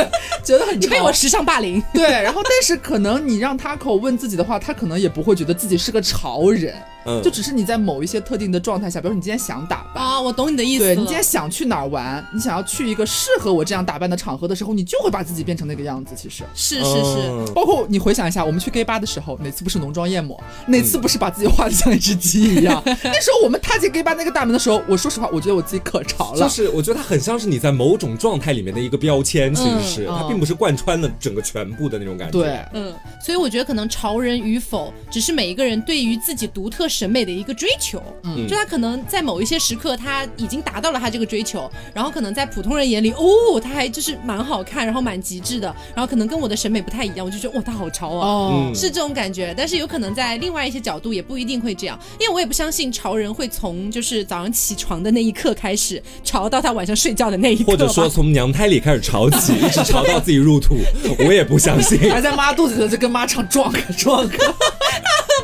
[0.44, 1.82] 觉得很被我时尚霸凌。
[1.92, 6.74] 对，然后但是可能你让他口问自己的话，他可能也不会觉得自己是个潮人。
[7.22, 10.84] 就只是你在某一些特定的状态下，比如说你今天想打扮啊，我懂你的意思。
[10.84, 16.14] 对你今天想去哪儿玩，你想要去一个适合我这样打扮的场合的时候，你就会把自己变成那个样子。
[16.16, 20.38] 其实是是是，包括你回想一下，我们去 gay 吧的时候，哪次不是浓妆艳抹？
[20.66, 22.82] 哪次不是把自己画的像一只鸡一样？
[22.86, 26.40] 那时候我们踏进 gay 吧那个大门的时候，我说实话，我觉得我自己可潮了。
[26.40, 32.38] 就是我觉得它很像是你在某种状态里面的一个标签，其实是它并不是贯穿了整个全部的那种感觉。
[32.38, 32.94] 对，嗯，
[33.24, 37.68] 所以我觉得可能潮人与否，只是每一个人对于自己独特审美的一个追。
[37.80, 49.54] 求，嗯，就他可能在某一些时刻他已经达到了他这个追求，然后可能在普通人眼里，哦，他还就是蛮好看，然后蛮极致的，然后可能跟我的审美不太一样，我就觉得哇，他好潮啊，是这种感觉。
[49.56, 60.78] 但是有可能在另外一些角度也不一定会这样，因为我也不相信潮人会从就是早上起床的那一刻开始潮到他晚上睡觉的那一刻，或者说从娘胎里开始潮起，一直潮到自己入土，
[61.20, 62.10] 我也不相信。
[62.10, 64.36] 还在妈肚子里就跟妈唱壮哥壮哥。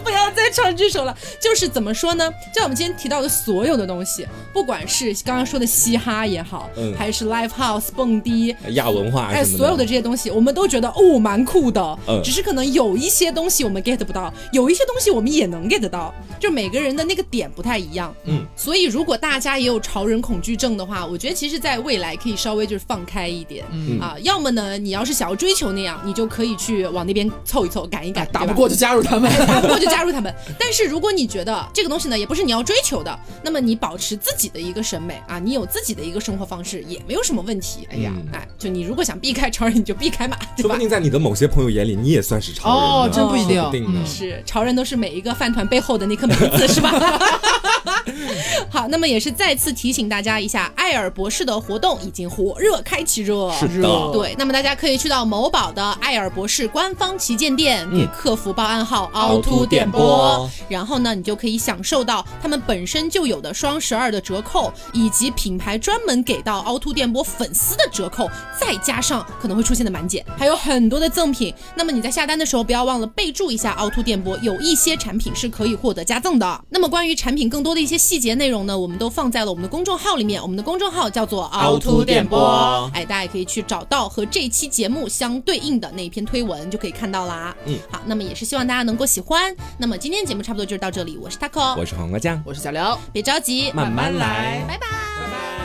[0.05, 1.17] 不要再唱这首了。
[1.41, 2.31] 就是怎么说呢？
[2.55, 11.99] 就我们今天提到的所有的东西，不管是刚刚说的嘻哈也好，嗯，还是 live house 蹦迪、亚文化，哎，所有的这些东西，我们都觉得哦蛮酷的。
[12.07, 18.15] 嗯，只是可能有一些东西我们 get 不到，有一些东西我们也能 get 到，就每个人的那个点不太一样。
[18.27, 23.65] 嗯，所以如果大家也有潮人恐惧症的话，我觉得其实在未来可以稍微就是放开一点。
[23.73, 29.93] 嗯啊，要么呢，你要是想要追求那样，你就可以去往那边凑一凑，赶一赶，打不过就加入他们，打不过就。
[29.95, 37.86] 加入他们，但是如果你觉得这个东西呢，也不是你要追求的，那么你保持自己的一个审美啊，你有自己的一个生活方式，也没有什么问题。
[37.92, 46.90] 哎呀，哎，就你如果想避开潮人，你就避开嘛， 说不定在你的某些朋友眼里，你也算是潮人哦，真不一定，定是潮人都是每一个饭团背后的那颗梅子，是吧？
[48.71, 54.35] 好，那么也是再次提醒大家一下，爱尔博士的活动已经火热开启热，是的，对。
[54.39, 68.29] 那么大家可以去到某宝的爱尔博士官方旗舰店，给客服报暗号凹凸电波，然后呢，你就可以享受到他们本身就有的双十二的折扣，以及品牌专门给到凹凸电波粉丝的折扣，
[68.61, 71.55] 再加上可能会出现的满减，还有很多的赠品。
[71.75, 76.65] 那么你在下单的时候，不要忘了备注一下凹凸电波，有一些产品是可以获得加赠的。
[76.71, 80.40] 那么关于产品更多的一些细节内容呢，我们都放在了我们的公众号里面。
[80.40, 87.55] 我们的公众号叫做凹凸电波，哎，大家也可以去找到和这期节目相对应的那一篇推文，就可以看到啦。
[87.66, 89.55] 嗯，好，那么也是希望大家能够喜欢。
[89.78, 95.64] 那么今天节目差不多就是到这里，我是 taco，我是黄瓜酱，我是小刘，别着急，慢慢来，拜拜。